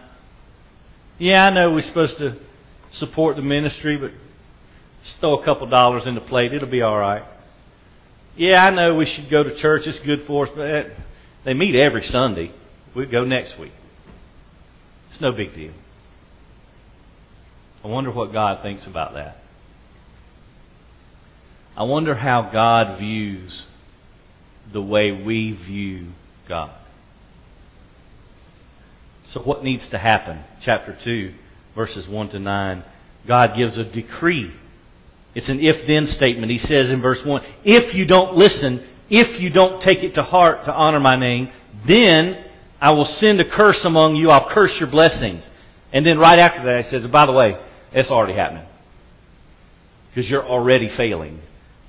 Yeah, 1.20 1.46
I 1.46 1.50
know 1.50 1.74
we're 1.74 1.84
supposed 1.84 2.18
to 2.18 2.38
support 2.94 3.36
the 3.36 3.42
ministry, 3.42 3.98
but 3.98 4.12
just 5.04 5.20
throw 5.20 5.40
a 5.40 5.44
couple 5.44 5.68
dollars 5.68 6.06
in 6.06 6.16
the 6.16 6.22
plate. 6.22 6.54
It'll 6.54 6.70
be 6.70 6.82
all 6.82 6.98
right. 6.98 7.24
Yeah, 8.36 8.66
I 8.66 8.70
know 8.72 8.96
we 8.96 9.06
should 9.06 9.30
go 9.30 9.44
to 9.44 9.56
church. 9.56 9.86
It's 9.86 10.00
good 10.00 10.26
for 10.26 10.48
us, 10.48 10.52
but 10.56 10.64
eh, 10.64 10.90
they 11.44 11.54
meet 11.54 11.76
every 11.76 12.04
Sunday. 12.04 12.52
We'll 12.96 13.10
go 13.10 13.24
next 13.24 13.60
week. 13.60 13.74
It's 15.12 15.22
no 15.22 15.32
big 15.32 15.54
deal. 15.54 15.74
I 17.84 17.88
wonder 17.88 18.12
what 18.12 18.32
God 18.32 18.62
thinks 18.62 18.88
about 18.88 19.14
that. 19.14 19.38
I 21.76 21.84
wonder 21.84 22.16
how 22.16 22.44
God 22.44 23.00
views 23.00 23.66
the 24.72 24.82
way 24.82 25.12
we 25.12 25.52
view 25.52 26.08
God. 26.48 26.72
So, 29.34 29.42
what 29.42 29.64
needs 29.64 29.88
to 29.90 29.98
happen? 29.98 30.44
Chapter 30.62 30.98
2, 31.04 31.34
verses 31.76 32.08
1 32.08 32.30
to 32.30 32.40
9. 32.40 32.84
God 33.28 33.56
gives 33.56 33.78
a 33.78 33.84
decree 33.84 34.54
it's 35.36 35.50
an 35.50 35.60
if 35.60 35.88
then 35.88 36.08
statement. 36.08 36.52
He 36.52 36.60
says 36.60 36.90
in 36.90 37.02
verse 37.02 37.24
1 37.24 37.44
If 37.64 37.94
you 37.96 38.06
don't 38.06 38.36
listen, 38.36 38.84
if 39.10 39.40
you 39.40 39.50
don't 39.50 39.82
take 39.82 40.04
it 40.04 40.16
to 40.16 40.24
heart 40.24 40.66
to 40.66 40.74
honor 40.74 41.00
my 41.00 41.16
name, 41.16 41.50
then 41.86 42.44
I 42.80 42.92
will 42.92 43.06
send 43.06 43.42
a 43.42 43.50
curse 43.50 43.84
among 43.84 44.16
you. 44.16 44.30
I'll 44.30 44.50
curse 44.50 44.78
your 44.80 44.90
blessings. 44.90 45.48
And 45.92 46.06
then 46.06 46.18
right 46.18 46.40
after 46.40 46.64
that, 46.64 46.86
he 46.86 46.90
says, 46.90 47.06
By 47.08 47.26
the 47.26 47.32
way, 47.32 47.58
it's 47.92 48.12
already 48.12 48.34
happening. 48.34 48.66
Because 50.14 50.30
you're 50.30 50.46
already 50.46 50.90
failing. 50.90 51.42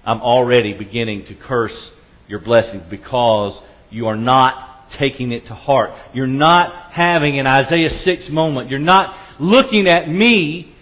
I'm 0.06 0.20
already 0.20 0.74
beginning 0.74 1.26
to 1.26 1.34
curse 1.34 1.90
your 2.28 2.38
blessings 2.38 2.82
because 2.88 3.60
you 3.90 4.06
are 4.06 4.16
not 4.16 4.73
taking 4.94 5.32
it 5.32 5.46
to 5.46 5.54
heart. 5.54 5.92
You're 6.12 6.26
not 6.26 6.92
having 6.92 7.38
an 7.38 7.46
Isaiah 7.46 7.90
6 7.90 8.28
moment. 8.30 8.70
You're 8.70 8.78
not 8.78 9.16
looking 9.38 9.88
at 9.88 10.08
me 10.08 10.74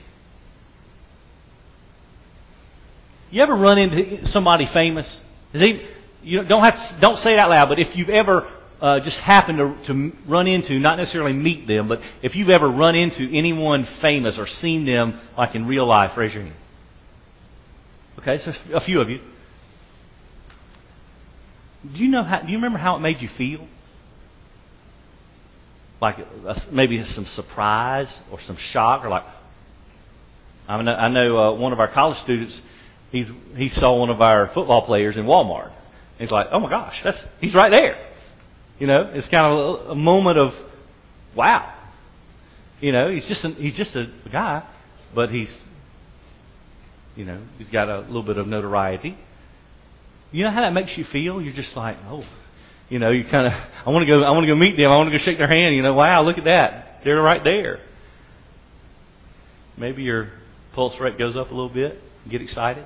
You 3.32 3.42
ever 3.42 3.54
run 3.54 3.78
into 3.78 4.26
somebody 4.26 4.66
famous? 4.66 5.20
He, 5.54 5.82
you 6.22 6.44
don't 6.44 6.62
have 6.62 6.76
to, 6.76 7.00
don't 7.00 7.18
say 7.18 7.32
it 7.32 7.38
out 7.38 7.48
loud, 7.48 7.70
but 7.70 7.78
if 7.78 7.96
you've 7.96 8.10
ever 8.10 8.46
uh, 8.80 9.00
just 9.00 9.18
happened 9.18 9.58
to, 9.58 9.86
to 9.86 10.12
run 10.26 10.46
into, 10.46 10.78
not 10.78 10.98
necessarily 10.98 11.32
meet 11.32 11.66
them, 11.66 11.88
but 11.88 12.02
if 12.20 12.36
you've 12.36 12.50
ever 12.50 12.68
run 12.68 12.94
into 12.94 13.26
anyone 13.34 13.88
famous 14.02 14.36
or 14.36 14.46
seen 14.46 14.84
them 14.84 15.18
like 15.36 15.54
in 15.54 15.66
real 15.66 15.86
life, 15.86 16.14
raise 16.14 16.34
your 16.34 16.42
hand. 16.42 16.56
Okay, 18.18 18.38
so 18.44 18.52
a 18.74 18.80
few 18.80 19.00
of 19.00 19.08
you. 19.08 19.20
Do 21.90 21.98
you 22.04 22.08
know 22.08 22.22
how? 22.22 22.40
Do 22.40 22.48
you 22.48 22.58
remember 22.58 22.78
how 22.78 22.96
it 22.96 23.00
made 23.00 23.22
you 23.22 23.28
feel? 23.30 23.66
Like 26.02 26.18
maybe 26.72 27.04
some 27.04 27.26
surprise 27.28 28.12
or 28.32 28.40
some 28.40 28.56
shock, 28.56 29.04
or 29.04 29.08
like 29.08 29.22
I 30.66 30.82
know, 30.82 30.92
I 30.92 31.08
know 31.08 31.38
uh, 31.38 31.52
one 31.54 31.72
of 31.72 31.78
our 31.78 31.86
college 31.86 32.18
students. 32.18 32.60
He's 33.12 33.28
he 33.56 33.68
saw 33.68 33.96
one 33.96 34.10
of 34.10 34.20
our 34.20 34.48
football 34.48 34.82
players 34.82 35.16
in 35.16 35.26
Walmart. 35.26 35.70
He's 36.18 36.32
like, 36.32 36.48
oh 36.50 36.58
my 36.58 36.68
gosh, 36.68 37.00
that's 37.04 37.24
he's 37.40 37.54
right 37.54 37.70
there. 37.70 38.04
You 38.80 38.88
know, 38.88 39.12
it's 39.14 39.28
kind 39.28 39.46
of 39.46 39.52
a, 39.52 39.90
a 39.90 39.94
moment 39.94 40.38
of 40.38 40.52
wow. 41.36 41.72
You 42.80 42.90
know, 42.90 43.08
he's 43.08 43.28
just 43.28 43.44
an, 43.44 43.54
he's 43.54 43.76
just 43.76 43.94
a 43.94 44.10
guy, 44.32 44.64
but 45.14 45.30
he's 45.30 45.56
you 47.14 47.24
know 47.24 47.38
he's 47.58 47.70
got 47.70 47.88
a 47.88 48.00
little 48.00 48.24
bit 48.24 48.38
of 48.38 48.48
notoriety. 48.48 49.16
You 50.32 50.42
know 50.42 50.50
how 50.50 50.62
that 50.62 50.72
makes 50.72 50.98
you 50.98 51.04
feel? 51.04 51.40
You're 51.40 51.52
just 51.52 51.76
like, 51.76 51.96
oh, 52.08 52.24
you 52.92 52.98
know, 52.98 53.10
you 53.10 53.24
kind 53.24 53.46
of 53.46 53.54
I 53.86 53.88
want 53.88 54.06
to 54.06 54.06
go 54.06 54.22
I 54.22 54.30
want 54.32 54.42
to 54.42 54.48
go 54.48 54.54
meet 54.54 54.76
them. 54.76 54.90
I 54.90 54.96
want 54.98 55.10
to 55.10 55.18
go 55.18 55.24
shake 55.24 55.38
their 55.38 55.48
hand. 55.48 55.74
You 55.74 55.82
know, 55.82 55.94
wow, 55.94 56.22
look 56.22 56.36
at 56.36 56.44
that, 56.44 57.00
they're 57.02 57.22
right 57.22 57.42
there. 57.42 57.80
Maybe 59.78 60.02
your 60.02 60.28
pulse 60.74 61.00
rate 61.00 61.16
goes 61.16 61.34
up 61.34 61.50
a 61.50 61.54
little 61.54 61.70
bit. 61.70 61.98
Get 62.28 62.42
excited. 62.42 62.84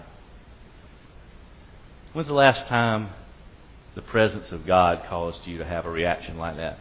When's 2.13 2.29
the 2.29 2.35
last 2.35 2.67
time 2.69 3.09
the 3.97 4.03
presence 4.03 4.53
of 4.53 4.65
God 4.65 5.03
caused 5.09 5.45
you 5.45 5.59
to 5.59 5.65
have 5.65 5.87
a 5.87 5.91
reaction 5.91 6.39
like 6.39 6.57
that? 6.57 6.79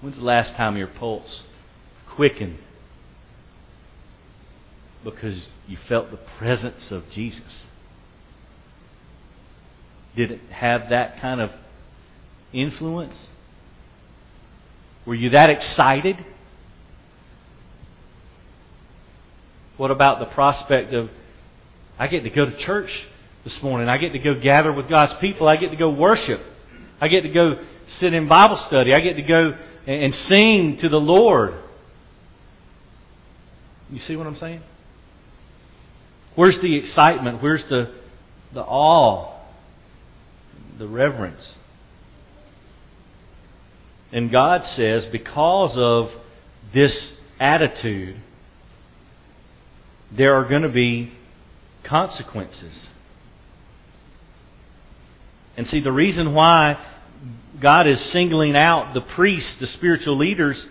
When's 0.00 0.16
the 0.16 0.24
last 0.24 0.54
time 0.54 0.76
your 0.76 0.86
pulse 0.86 1.42
quickened 2.08 2.58
because 5.02 5.48
you 5.66 5.76
felt 5.88 6.12
the 6.12 6.16
presence 6.16 6.92
of 6.92 7.10
Jesus? 7.10 7.64
Did 10.16 10.32
it 10.32 10.40
have 10.50 10.90
that 10.90 11.20
kind 11.20 11.40
of 11.40 11.50
influence? 12.52 13.14
Were 15.06 15.14
you 15.14 15.30
that 15.30 15.50
excited? 15.50 16.16
What 19.76 19.90
about 19.90 20.18
the 20.18 20.26
prospect 20.26 20.92
of, 20.92 21.10
I 21.98 22.06
get 22.06 22.24
to 22.24 22.30
go 22.30 22.44
to 22.44 22.56
church 22.58 23.06
this 23.44 23.62
morning. 23.62 23.88
I 23.88 23.96
get 23.96 24.12
to 24.12 24.18
go 24.18 24.34
gather 24.34 24.72
with 24.72 24.88
God's 24.88 25.14
people. 25.14 25.48
I 25.48 25.56
get 25.56 25.70
to 25.70 25.76
go 25.76 25.90
worship. 25.90 26.40
I 27.00 27.08
get 27.08 27.22
to 27.22 27.30
go 27.30 27.62
sit 27.98 28.12
in 28.12 28.28
Bible 28.28 28.56
study. 28.56 28.94
I 28.94 29.00
get 29.00 29.14
to 29.14 29.22
go 29.22 29.56
and 29.86 30.14
sing 30.14 30.76
to 30.78 30.88
the 30.88 31.00
Lord. 31.00 31.54
You 33.90 34.00
see 34.00 34.16
what 34.16 34.26
I'm 34.26 34.36
saying? 34.36 34.60
Where's 36.34 36.58
the 36.58 36.76
excitement? 36.76 37.42
Where's 37.42 37.64
the, 37.64 37.92
the 38.52 38.62
awe? 38.62 39.39
The 40.80 40.88
reverence? 40.88 41.56
And 44.12 44.30
God 44.30 44.64
says, 44.64 45.04
because 45.04 45.76
of 45.76 46.10
this 46.72 47.12
attitude, 47.38 48.16
there 50.10 50.36
are 50.36 50.44
going 50.44 50.62
to 50.62 50.70
be 50.70 51.12
consequences. 51.82 52.88
And 55.54 55.66
see, 55.66 55.80
the 55.80 55.92
reason 55.92 56.32
why 56.32 56.82
God 57.60 57.86
is 57.86 58.00
singling 58.06 58.56
out 58.56 58.94
the 58.94 59.02
priests, 59.02 59.60
the 59.60 59.66
spiritual 59.66 60.16
leaders, 60.16 60.66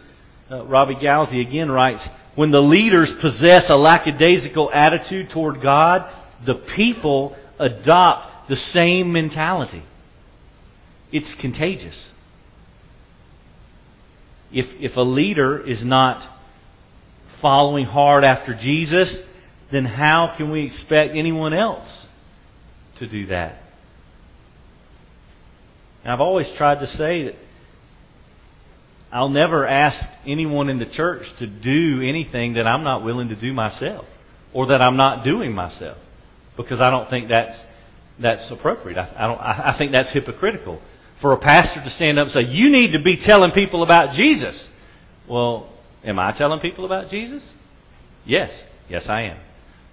uh, 0.50 0.66
Robby 0.66 0.96
again 0.96 1.70
writes, 1.70 2.10
when 2.34 2.50
the 2.50 2.64
leaders 2.64 3.14
possess 3.14 3.70
a 3.70 3.76
lackadaisical 3.76 4.72
attitude 4.74 5.30
toward 5.30 5.62
God, 5.62 6.12
the 6.48 6.56
people 6.56 7.38
adopt 7.60 8.50
the 8.50 8.56
same 8.56 9.12
mentality. 9.12 9.84
It's 11.12 11.34
contagious. 11.36 12.12
If, 14.52 14.68
if 14.80 14.96
a 14.98 15.02
leader 15.02 15.60
is 15.60 15.84
not 15.84 16.24
following 17.42 17.86
hard 17.86 18.24
after 18.24 18.54
Jesus, 18.54 19.24
then 19.72 19.86
how 19.86 20.34
can 20.36 20.52
we 20.52 20.66
expect 20.66 21.16
anyone 21.16 21.54
else 21.54 21.88
to 22.98 23.08
do 23.08 23.28
that? 23.28 23.62
And 26.04 26.14
I've 26.14 26.22
always 26.22 26.50
tried 26.52 26.80
to 26.80 26.88
say 26.88 27.26
that 27.26 27.36
I'll 29.12 29.30
never 29.30 29.68
ask 29.68 30.04
anyone 30.26 30.70
in 30.70 30.80
the 30.80 30.86
church 30.86 31.32
to 31.38 31.48
do 31.48 32.02
anything 32.02 32.54
that 32.54 32.68
I'm 32.68 32.84
not 32.84 33.04
willing 33.04 33.30
to 33.30 33.36
do 33.36 33.54
myself 33.54 34.06
or 34.54 34.68
that 34.68 34.82
I'm 34.82 34.98
not 34.98 35.24
doing 35.24 35.54
myself 35.54 35.98
because 36.56 36.80
I 36.80 36.90
don't 36.92 37.10
think 37.10 37.30
that's 37.30 37.58
that's 38.20 38.52
appropriate. 38.52 38.98
I, 38.98 39.10
I 39.18 39.28
don't. 39.28 39.40
I, 39.40 39.70
I 39.70 39.78
think 39.78 39.92
that's 39.94 40.12
hypocritical 40.12 40.82
for 41.22 41.34
a 41.34 41.38
pastor 41.38 41.82
to 41.82 41.90
stand 41.90 42.18
up 42.18 42.26
and 42.26 42.32
say, 42.32 42.44
"You 42.44 42.70
need 42.70 42.94
to 42.94 43.00
be 43.00 43.18
telling 43.18 43.52
people 43.52 43.84
about 43.84 44.14
Jesus." 44.14 44.70
Well, 45.28 45.68
am 46.04 46.20
I 46.20 46.32
telling 46.32 46.60
people 46.60 46.86
about 46.86 47.10
Jesus? 47.10 47.44
Yes, 48.26 48.52
yes, 48.90 49.08
I 49.08 49.22
am. 49.22 49.38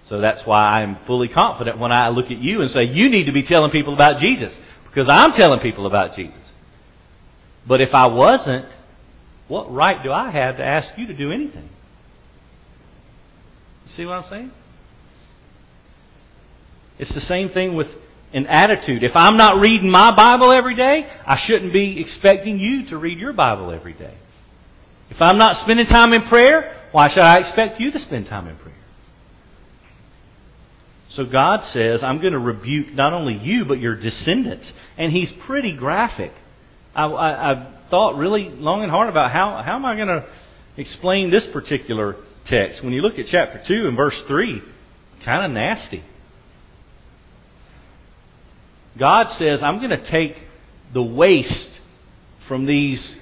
So 0.07 0.19
that's 0.19 0.45
why 0.45 0.81
I'm 0.81 0.97
fully 1.05 1.27
confident 1.27 1.77
when 1.77 1.91
I 1.91 2.09
look 2.09 2.31
at 2.31 2.37
you 2.37 2.61
and 2.61 2.71
say, 2.71 2.85
"You 2.85 3.09
need 3.09 3.25
to 3.25 3.33
be 3.33 3.43
telling 3.43 3.71
people 3.71 3.93
about 3.93 4.19
Jesus." 4.19 4.57
Because 4.85 5.09
I'm 5.09 5.33
telling 5.33 5.59
people 5.59 5.85
about 5.85 6.15
Jesus. 6.15 6.35
But 7.67 7.81
if 7.81 7.93
I 7.93 8.07
wasn't, 8.07 8.65
what 9.47 9.71
right 9.71 10.01
do 10.01 10.11
I 10.11 10.31
have 10.31 10.57
to 10.57 10.65
ask 10.65 10.97
you 10.97 11.07
to 11.07 11.13
do 11.13 11.31
anything? 11.31 11.69
You 13.85 13.91
see 13.91 14.05
what 14.05 14.13
I'm 14.13 14.29
saying? 14.29 14.51
It's 16.97 17.13
the 17.13 17.21
same 17.21 17.49
thing 17.49 17.75
with 17.75 17.87
an 18.33 18.47
attitude. 18.47 19.03
If 19.03 19.15
I'm 19.15 19.37
not 19.37 19.59
reading 19.59 19.89
my 19.89 20.11
Bible 20.11 20.51
every 20.51 20.75
day, 20.75 21.09
I 21.25 21.37
shouldn't 21.37 21.73
be 21.73 21.99
expecting 21.99 22.59
you 22.59 22.85
to 22.87 22.97
read 22.97 23.19
your 23.19 23.33
Bible 23.33 23.71
every 23.71 23.93
day. 23.93 24.13
If 25.09 25.21
I'm 25.21 25.37
not 25.37 25.57
spending 25.57 25.85
time 25.85 26.13
in 26.13 26.23
prayer, 26.23 26.75
why 26.91 27.07
should 27.07 27.23
I 27.23 27.37
expect 27.39 27.79
you 27.79 27.91
to 27.91 27.99
spend 27.99 28.27
time 28.27 28.47
in 28.47 28.55
prayer? 28.57 28.75
So 31.09 31.25
God 31.25 31.63
says, 31.65 32.03
I'm 32.03 32.19
going 32.19 32.33
to 32.33 32.39
rebuke 32.39 32.93
not 32.93 33.13
only 33.13 33.35
you, 33.35 33.65
but 33.65 33.79
your 33.79 33.95
descendants. 33.95 34.71
And 34.97 35.11
He's 35.11 35.31
pretty 35.31 35.71
graphic. 35.71 36.33
I, 36.93 37.05
I, 37.05 37.51
I 37.51 37.73
thought 37.89 38.17
really 38.17 38.49
long 38.49 38.83
and 38.83 38.91
hard 38.91 39.09
about 39.09 39.31
how, 39.31 39.61
how 39.63 39.75
am 39.75 39.85
I 39.85 39.95
going 39.95 40.09
to 40.09 40.25
explain 40.75 41.29
this 41.29 41.45
particular 41.47 42.17
text. 42.45 42.83
When 42.83 42.93
you 42.93 43.01
look 43.01 43.17
at 43.19 43.27
chapter 43.27 43.61
2 43.63 43.87
and 43.87 43.95
verse 43.97 44.21
3, 44.23 44.61
kind 45.23 45.45
of 45.45 45.51
nasty. 45.51 46.03
God 48.97 49.31
says, 49.31 49.61
I'm 49.61 49.77
going 49.77 49.91
to 49.91 50.03
take 50.03 50.37
the 50.93 51.03
waste 51.03 51.71
from 52.47 52.65
these 52.65 53.15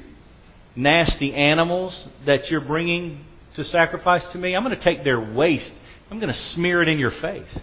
nasty 0.75 1.33
animals 1.33 2.07
that 2.25 2.49
you're 2.49 2.61
bringing 2.61 3.25
to 3.55 3.63
sacrifice 3.63 4.23
to 4.31 4.37
me. 4.37 4.55
I'm 4.55 4.63
going 4.63 4.75
to 4.75 4.81
take 4.81 5.03
their 5.03 5.19
waste. 5.19 5.73
I'm 6.11 6.19
going 6.19 6.31
to 6.31 6.39
smear 6.39 6.81
it 6.81 6.87
in 6.87 6.99
your 6.99 7.11
face 7.11 7.59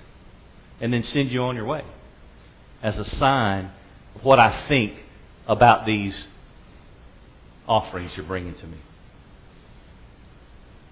and 0.80 0.92
then 0.92 1.02
send 1.02 1.30
you 1.30 1.42
on 1.44 1.56
your 1.56 1.64
way 1.64 1.82
as 2.82 2.98
a 2.98 3.04
sign 3.04 3.70
of 4.16 4.24
what 4.24 4.38
I 4.38 4.66
think 4.66 4.94
about 5.46 5.86
these 5.86 6.26
offerings 7.68 8.16
you're 8.16 8.26
bringing 8.26 8.54
to 8.54 8.66
me. 8.66 8.78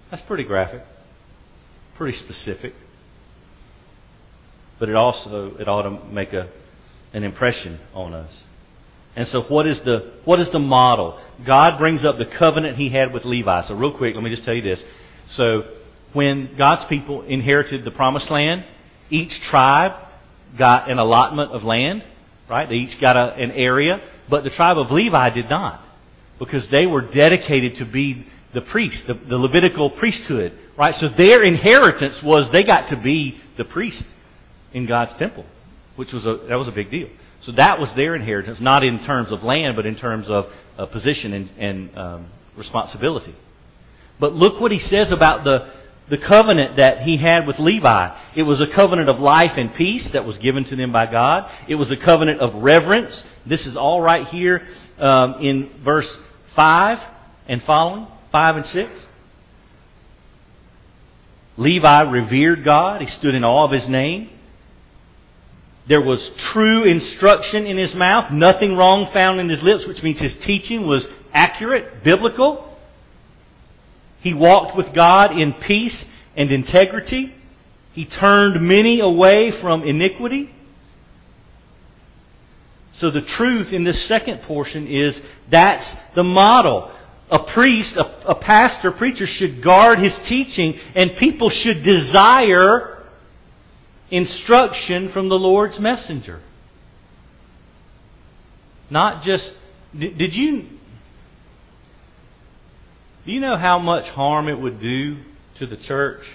That's 0.09 0.23
pretty 0.23 0.43
graphic, 0.43 0.83
pretty 1.95 2.17
specific, 2.17 2.73
but 4.79 4.89
it 4.89 4.95
also 4.95 5.55
it 5.57 5.67
ought 5.67 5.83
to 5.83 6.05
make 6.11 6.33
a 6.33 6.47
an 7.13 7.23
impression 7.23 7.79
on 7.93 8.13
us. 8.13 8.31
And 9.15 9.27
so, 9.27 9.41
what 9.43 9.67
is 9.67 9.79
the 9.81 10.13
what 10.23 10.39
is 10.39 10.49
the 10.51 10.59
model? 10.59 11.19
God 11.43 11.77
brings 11.77 12.05
up 12.05 12.17
the 12.17 12.25
covenant 12.25 12.77
He 12.77 12.89
had 12.89 13.13
with 13.13 13.25
Levi. 13.25 13.67
So, 13.67 13.75
real 13.75 13.91
quick, 13.91 14.15
let 14.15 14.23
me 14.23 14.29
just 14.29 14.43
tell 14.43 14.53
you 14.53 14.61
this. 14.61 14.83
So, 15.29 15.65
when 16.13 16.55
God's 16.55 16.85
people 16.85 17.23
inherited 17.23 17.83
the 17.83 17.91
promised 17.91 18.29
land, 18.29 18.65
each 19.09 19.41
tribe 19.41 19.93
got 20.57 20.89
an 20.89 20.97
allotment 20.97 21.51
of 21.51 21.63
land, 21.63 22.03
right? 22.49 22.67
They 22.67 22.75
each 22.75 22.99
got 22.99 23.17
a, 23.17 23.33
an 23.33 23.51
area, 23.51 24.01
but 24.29 24.43
the 24.43 24.49
tribe 24.49 24.77
of 24.77 24.91
Levi 24.91 25.29
did 25.31 25.49
not 25.49 25.83
because 26.39 26.67
they 26.69 26.87
were 26.87 27.01
dedicated 27.01 27.75
to 27.75 27.85
be 27.85 28.25
the 28.53 28.61
priests, 28.61 29.03
the, 29.03 29.13
the 29.13 29.37
Levitical 29.37 29.91
priesthood, 29.91 30.57
right? 30.77 30.95
So 30.95 31.07
their 31.07 31.43
inheritance 31.43 32.21
was 32.23 32.49
they 32.49 32.63
got 32.63 32.89
to 32.89 32.95
be 32.95 33.39
the 33.57 33.63
priests 33.63 34.03
in 34.73 34.85
God's 34.85 35.13
temple, 35.13 35.45
which 35.95 36.11
was 36.13 36.25
a, 36.25 36.35
that 36.47 36.55
was 36.55 36.67
a 36.67 36.71
big 36.71 36.91
deal. 36.91 37.09
So 37.41 37.51
that 37.53 37.79
was 37.79 37.91
their 37.93 38.15
inheritance, 38.15 38.59
not 38.59 38.83
in 38.83 39.03
terms 39.03 39.31
of 39.31 39.43
land, 39.43 39.75
but 39.75 39.85
in 39.85 39.95
terms 39.95 40.29
of 40.29 40.47
uh, 40.77 40.85
position 40.87 41.33
and, 41.33 41.49
and 41.57 41.97
um, 41.97 42.25
responsibility. 42.55 43.35
But 44.19 44.33
look 44.33 44.59
what 44.59 44.71
he 44.71 44.79
says 44.79 45.11
about 45.11 45.43
the 45.43 45.71
the 46.11 46.17
covenant 46.17 46.75
that 46.75 47.03
he 47.03 47.15
had 47.15 47.47
with 47.47 47.57
Levi. 47.57 48.17
It 48.35 48.43
was 48.43 48.59
a 48.59 48.67
covenant 48.67 49.07
of 49.07 49.21
life 49.21 49.53
and 49.55 49.73
peace 49.73 50.11
that 50.11 50.25
was 50.25 50.37
given 50.39 50.65
to 50.65 50.75
them 50.75 50.91
by 50.91 51.05
God. 51.05 51.49
It 51.69 51.75
was 51.75 51.89
a 51.89 51.95
covenant 51.95 52.41
of 52.41 52.53
reverence. 52.53 53.23
This 53.45 53.65
is 53.65 53.77
all 53.77 54.01
right 54.01 54.27
here 54.27 54.61
um, 54.99 55.35
in 55.35 55.69
verse 55.85 56.17
5 56.57 56.99
and 57.47 57.63
following, 57.63 58.07
5 58.33 58.55
and 58.57 58.65
6. 58.65 59.05
Levi 61.55 62.01
revered 62.01 62.65
God. 62.65 62.99
He 62.99 63.07
stood 63.07 63.33
in 63.33 63.45
awe 63.45 63.63
of 63.63 63.71
his 63.71 63.87
name. 63.87 64.30
There 65.91 65.99
was 65.99 66.29
true 66.37 66.85
instruction 66.85 67.67
in 67.67 67.77
his 67.77 67.93
mouth, 67.93 68.31
nothing 68.31 68.77
wrong 68.77 69.11
found 69.11 69.41
in 69.41 69.49
his 69.49 69.61
lips, 69.61 69.85
which 69.85 70.01
means 70.01 70.21
his 70.21 70.33
teaching 70.37 70.87
was 70.87 71.05
accurate, 71.33 72.01
biblical. 72.01 72.77
He 74.21 74.33
walked 74.33 74.77
with 74.77 74.93
God 74.93 75.37
in 75.37 75.51
peace 75.51 76.05
and 76.37 76.49
integrity. 76.49 77.35
He 77.91 78.05
turned 78.05 78.65
many 78.65 79.01
away 79.01 79.51
from 79.51 79.83
iniquity. 79.83 80.55
So 82.93 83.11
the 83.11 83.19
truth 83.19 83.73
in 83.73 83.83
this 83.83 84.01
second 84.05 84.43
portion 84.43 84.87
is 84.87 85.21
that's 85.49 85.93
the 86.15 86.23
model. 86.23 86.89
A 87.29 87.39
priest, 87.39 87.97
a, 87.97 88.29
a 88.29 88.35
pastor, 88.35 88.91
preacher 88.91 89.27
should 89.27 89.61
guard 89.61 89.99
his 89.99 90.17
teaching, 90.19 90.79
and 90.95 91.17
people 91.17 91.49
should 91.49 91.83
desire 91.83 93.00
instruction 94.11 95.11
from 95.11 95.29
the 95.29 95.39
Lord's 95.39 95.79
messenger. 95.79 96.41
Not 98.89 99.23
just, 99.23 99.53
did 99.97 100.35
you, 100.35 100.63
do 103.25 103.31
you 103.31 103.39
know 103.39 103.55
how 103.55 103.79
much 103.79 104.09
harm 104.09 104.49
it 104.49 104.59
would 104.59 104.81
do 104.81 105.17
to 105.59 105.65
the 105.65 105.77
church 105.77 106.25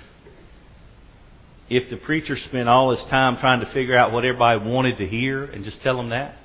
if 1.69 1.91
the 1.91 1.97
preacher 1.97 2.37
spent 2.37 2.69
all 2.69 2.93
his 2.93 3.05
time 3.07 3.37
trying 3.37 3.61
to 3.61 3.67
figure 3.67 3.95
out 3.95 4.11
what 4.11 4.25
everybody 4.25 4.65
wanted 4.65 4.97
to 4.99 5.07
hear 5.07 5.45
and 5.45 5.65
just 5.65 5.83
tell 5.83 5.99
them 5.99 6.09
that? 6.09 6.39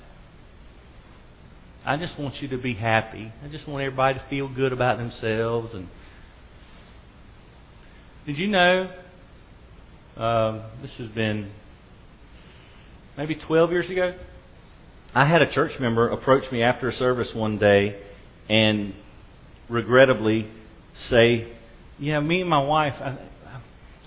I 1.85 1.95
just 1.95 2.19
want 2.19 2.41
you 2.41 2.49
to 2.49 2.57
be 2.57 2.73
happy. 2.73 3.31
I 3.43 3.47
just 3.47 3.67
want 3.67 3.81
everybody 3.83 4.19
to 4.19 4.25
feel 4.29 4.47
good 4.47 4.73
about 4.73 4.97
themselves. 4.97 5.73
And 5.73 5.87
did 8.25 8.37
you 8.37 8.47
know 8.47 8.91
um, 10.17 10.61
this 10.81 10.95
has 10.97 11.07
been 11.09 11.51
maybe 13.17 13.35
12 13.35 13.71
years 13.71 13.89
ago. 13.89 14.13
I 15.13 15.25
had 15.25 15.41
a 15.41 15.51
church 15.51 15.79
member 15.79 16.09
approach 16.09 16.51
me 16.51 16.63
after 16.63 16.87
a 16.87 16.93
service 16.93 17.33
one 17.33 17.57
day 17.57 18.01
and 18.49 18.93
regrettably 19.69 20.47
say, 21.09 21.47
"Yeah, 21.99 22.19
me 22.19 22.41
and 22.41 22.49
my 22.49 22.61
wife, 22.61 22.95
I, 22.99 23.17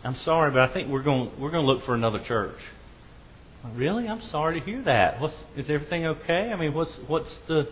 I'm 0.02 0.16
sorry, 0.16 0.50
but 0.50 0.68
I 0.68 0.72
think 0.72 0.88
we're 0.88 1.02
going 1.02 1.30
we're 1.38 1.50
going 1.50 1.64
to 1.64 1.72
look 1.72 1.84
for 1.84 1.94
another 1.94 2.20
church." 2.20 2.58
Really? 3.74 4.06
I'm 4.06 4.20
sorry 4.20 4.60
to 4.60 4.64
hear 4.64 4.82
that. 4.82 5.20
What's 5.20 5.36
is 5.56 5.70
everything 5.70 6.06
okay? 6.06 6.50
I 6.52 6.56
mean, 6.56 6.74
what's 6.74 6.94
what's 7.06 7.34
the 7.48 7.68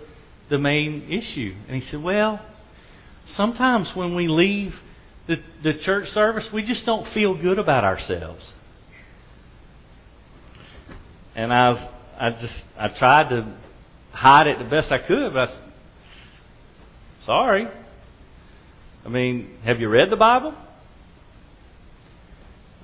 the 0.48 0.58
main 0.58 1.10
issue? 1.10 1.54
And 1.68 1.76
he 1.76 1.82
said, 1.82 2.02
"Well, 2.02 2.40
sometimes 3.34 3.94
when 3.94 4.14
we 4.14 4.28
leave 4.28 4.78
the, 5.26 5.40
the 5.62 5.74
church 5.74 6.10
service, 6.12 6.50
we 6.52 6.62
just 6.62 6.84
don't 6.84 7.06
feel 7.08 7.34
good 7.34 7.58
about 7.58 7.84
ourselves. 7.84 8.52
And 11.34 11.52
I've 11.52 11.80
I 12.18 12.30
just 12.30 12.54
I 12.78 12.88
tried 12.88 13.30
to 13.30 13.46
hide 14.12 14.46
it 14.46 14.58
the 14.58 14.64
best 14.64 14.92
I 14.92 14.98
could, 14.98 15.32
but 15.32 15.48
I, 15.48 15.52
sorry. 17.24 17.68
I 19.04 19.08
mean, 19.08 19.58
have 19.64 19.80
you 19.80 19.88
read 19.88 20.10
the 20.10 20.16
Bible? 20.16 20.54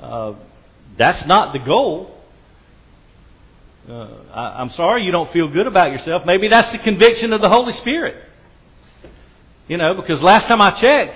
Uh, 0.01 0.35
that's 0.97 1.27
not 1.27 1.53
the 1.53 1.59
goal. 1.59 2.17
Uh, 3.89 4.09
I, 4.33 4.61
I'm 4.61 4.71
sorry 4.71 5.05
you 5.05 5.13
don't 5.13 5.31
feel 5.33 5.49
good 5.49 5.67
about 5.67 5.93
yourself. 5.93 6.25
Maybe 6.25 6.49
that's 6.49 6.71
the 6.71 6.79
conviction 6.79 7.33
of 7.33 7.41
the 7.41 7.49
Holy 7.49 7.73
Spirit. 7.75 8.17
You 9.69 9.77
know, 9.77 9.95
because 9.95 10.23
last 10.23 10.47
time 10.47 10.61
I 10.61 10.71
checked, 10.71 11.15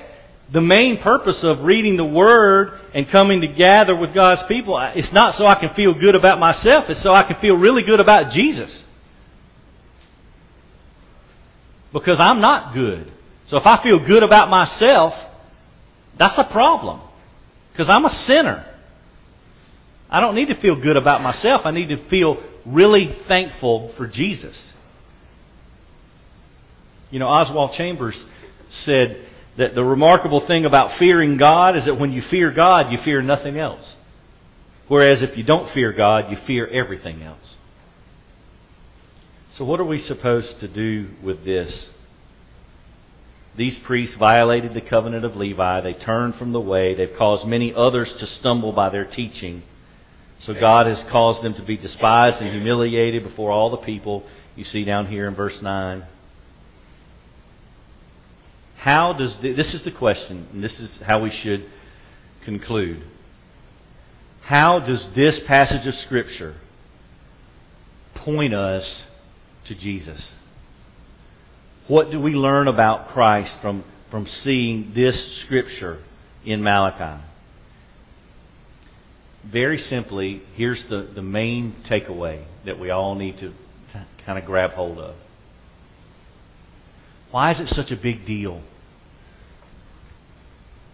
the 0.50 0.60
main 0.60 0.98
purpose 0.98 1.42
of 1.44 1.62
reading 1.62 1.96
the 1.96 2.04
Word 2.04 2.78
and 2.94 3.08
coming 3.08 3.40
to 3.40 3.46
gather 3.46 3.94
with 3.94 4.12
God's 4.12 4.42
people, 4.44 4.78
it's 4.94 5.12
not 5.12 5.34
so 5.36 5.46
I 5.46 5.54
can 5.54 5.74
feel 5.74 5.94
good 5.94 6.14
about 6.14 6.38
myself, 6.38 6.90
it's 6.90 7.00
so 7.00 7.14
I 7.14 7.22
can 7.22 7.36
feel 7.36 7.56
really 7.56 7.82
good 7.82 8.00
about 8.00 8.32
Jesus. 8.32 8.84
Because 11.92 12.18
I'm 12.20 12.40
not 12.40 12.74
good. 12.74 13.10
So 13.48 13.56
if 13.56 13.66
I 13.66 13.82
feel 13.82 13.98
good 13.98 14.22
about 14.22 14.48
myself, 14.48 15.14
that's 16.16 16.36
a 16.38 16.44
problem. 16.44 17.00
Because 17.72 17.88
I'm 17.88 18.04
a 18.04 18.10
sinner. 18.10 18.66
I 20.10 20.20
don't 20.20 20.34
need 20.34 20.48
to 20.48 20.54
feel 20.54 20.76
good 20.76 20.96
about 20.96 21.22
myself. 21.22 21.62
I 21.64 21.70
need 21.70 21.88
to 21.88 21.96
feel 22.08 22.42
really 22.66 23.16
thankful 23.28 23.92
for 23.96 24.06
Jesus. 24.06 24.72
You 27.10 27.18
know, 27.18 27.28
Oswald 27.28 27.72
Chambers 27.72 28.22
said, 28.70 29.26
that 29.56 29.74
the 29.74 29.84
remarkable 29.84 30.40
thing 30.40 30.64
about 30.64 30.94
fearing 30.94 31.36
God 31.36 31.76
is 31.76 31.84
that 31.84 31.98
when 31.98 32.12
you 32.12 32.22
fear 32.22 32.50
God, 32.50 32.90
you 32.90 32.98
fear 32.98 33.20
nothing 33.20 33.58
else. 33.58 33.94
Whereas 34.88 35.22
if 35.22 35.36
you 35.36 35.42
don't 35.42 35.70
fear 35.70 35.92
God, 35.92 36.30
you 36.30 36.36
fear 36.38 36.66
everything 36.66 37.22
else. 37.22 37.56
So, 39.56 39.64
what 39.64 39.80
are 39.80 39.84
we 39.84 39.98
supposed 39.98 40.60
to 40.60 40.68
do 40.68 41.08
with 41.22 41.44
this? 41.44 41.90
These 43.54 43.78
priests 43.80 44.16
violated 44.16 44.72
the 44.72 44.80
covenant 44.80 45.26
of 45.26 45.36
Levi. 45.36 45.82
They 45.82 45.92
turned 45.92 46.36
from 46.36 46.52
the 46.52 46.60
way. 46.60 46.94
They've 46.94 47.14
caused 47.16 47.46
many 47.46 47.74
others 47.74 48.10
to 48.14 48.26
stumble 48.26 48.72
by 48.72 48.88
their 48.88 49.04
teaching. 49.04 49.62
So, 50.40 50.54
God 50.54 50.86
has 50.86 51.02
caused 51.10 51.42
them 51.42 51.54
to 51.54 51.62
be 51.62 51.76
despised 51.76 52.40
and 52.40 52.50
humiliated 52.50 53.22
before 53.24 53.50
all 53.50 53.68
the 53.68 53.76
people. 53.76 54.24
You 54.56 54.64
see 54.64 54.84
down 54.84 55.06
here 55.06 55.28
in 55.28 55.34
verse 55.34 55.60
9. 55.60 56.04
How 58.82 59.12
does 59.12 59.32
the, 59.36 59.52
this 59.52 59.74
is 59.74 59.84
the 59.84 59.92
question, 59.92 60.48
and 60.52 60.64
this 60.64 60.80
is 60.80 60.90
how 61.02 61.20
we 61.20 61.30
should 61.30 61.64
conclude. 62.44 63.00
How 64.40 64.80
does 64.80 65.08
this 65.10 65.38
passage 65.38 65.86
of 65.86 65.94
Scripture 65.94 66.56
point 68.14 68.52
us 68.54 69.04
to 69.66 69.76
Jesus? 69.76 70.32
What 71.86 72.10
do 72.10 72.18
we 72.18 72.34
learn 72.34 72.66
about 72.66 73.10
Christ 73.10 73.56
from, 73.60 73.84
from 74.10 74.26
seeing 74.26 74.92
this 74.94 75.36
Scripture 75.42 75.98
in 76.44 76.60
Malachi? 76.60 77.22
Very 79.44 79.78
simply, 79.78 80.42
here's 80.56 80.82
the, 80.88 81.02
the 81.02 81.22
main 81.22 81.76
takeaway 81.84 82.42
that 82.64 82.80
we 82.80 82.90
all 82.90 83.14
need 83.14 83.38
to 83.38 83.54
kind 84.26 84.40
of 84.40 84.44
grab 84.44 84.72
hold 84.72 84.98
of. 84.98 85.14
Why 87.30 87.52
is 87.52 87.60
it 87.60 87.68
such 87.68 87.92
a 87.92 87.96
big 87.96 88.26
deal 88.26 88.60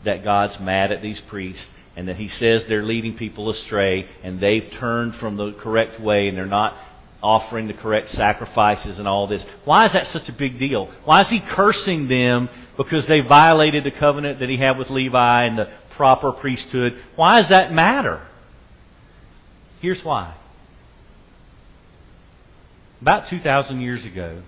that 0.04 0.24
God's 0.24 0.58
mad 0.60 0.92
at 0.92 1.02
these 1.02 1.20
priests 1.20 1.68
and 1.96 2.08
that 2.08 2.16
He 2.16 2.28
says 2.28 2.64
they're 2.66 2.84
leading 2.84 3.16
people 3.16 3.50
astray 3.50 4.06
and 4.22 4.40
they've 4.40 4.70
turned 4.72 5.16
from 5.16 5.36
the 5.36 5.52
correct 5.52 6.00
way 6.00 6.28
and 6.28 6.36
they're 6.36 6.46
not 6.46 6.76
offering 7.22 7.66
the 7.66 7.74
correct 7.74 8.10
sacrifices 8.10 8.98
and 8.98 9.08
all 9.08 9.26
this. 9.26 9.44
Why 9.64 9.86
is 9.86 9.92
that 9.92 10.06
such 10.06 10.28
a 10.28 10.32
big 10.32 10.58
deal? 10.58 10.90
Why 11.04 11.22
is 11.22 11.28
He 11.28 11.40
cursing 11.40 12.08
them 12.08 12.48
because 12.76 13.06
they 13.06 13.20
violated 13.20 13.84
the 13.84 13.90
covenant 13.90 14.38
that 14.40 14.48
He 14.48 14.56
had 14.56 14.78
with 14.78 14.90
Levi 14.90 15.44
and 15.44 15.58
the 15.58 15.68
proper 15.90 16.32
priesthood? 16.32 16.96
Why 17.16 17.40
does 17.40 17.48
that 17.48 17.72
matter? 17.72 18.22
Here's 19.80 20.04
why. 20.04 20.34
About 23.00 23.26
2,000 23.26 23.80
years 23.80 24.04
ago, 24.04 24.42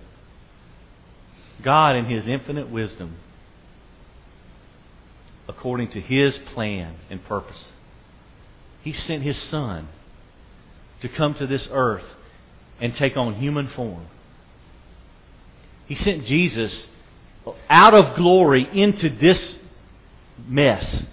God, 1.61 1.95
in 1.95 2.05
His 2.05 2.27
infinite 2.27 2.69
wisdom, 2.69 3.15
according 5.51 5.89
to 5.89 5.99
His 5.99 6.37
plan 6.53 6.95
and 7.09 7.23
purpose. 7.25 7.71
He 8.83 8.93
sent 8.93 9.21
His 9.21 9.37
Son 9.37 9.89
to 11.01 11.09
come 11.09 11.33
to 11.35 11.45
this 11.45 11.67
earth 11.71 12.05
and 12.79 12.95
take 12.95 13.17
on 13.17 13.35
human 13.35 13.67
form. 13.67 14.07
He 15.87 15.95
sent 15.95 16.25
Jesus 16.25 16.85
out 17.69 17.93
of 17.93 18.15
glory 18.15 18.65
into 18.73 19.09
this 19.09 19.57
mess. 20.47 21.03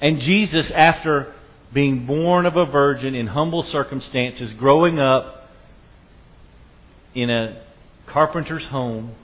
And 0.00 0.20
Jesus, 0.20 0.70
after 0.70 1.34
being 1.72 2.06
born 2.06 2.46
of 2.46 2.56
a 2.56 2.64
virgin 2.64 3.14
in 3.14 3.26
humble 3.26 3.62
circumstances, 3.62 4.50
growing 4.54 4.98
up 4.98 5.50
in 7.14 7.28
a 7.28 7.62
carpenter's 8.06 8.64
home, 8.66 9.14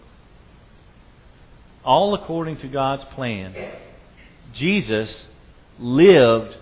all 1.84 2.14
according 2.14 2.58
to 2.58 2.68
God's 2.68 3.04
plan, 3.04 3.54
Jesus 4.54 5.26
lived 5.78 6.56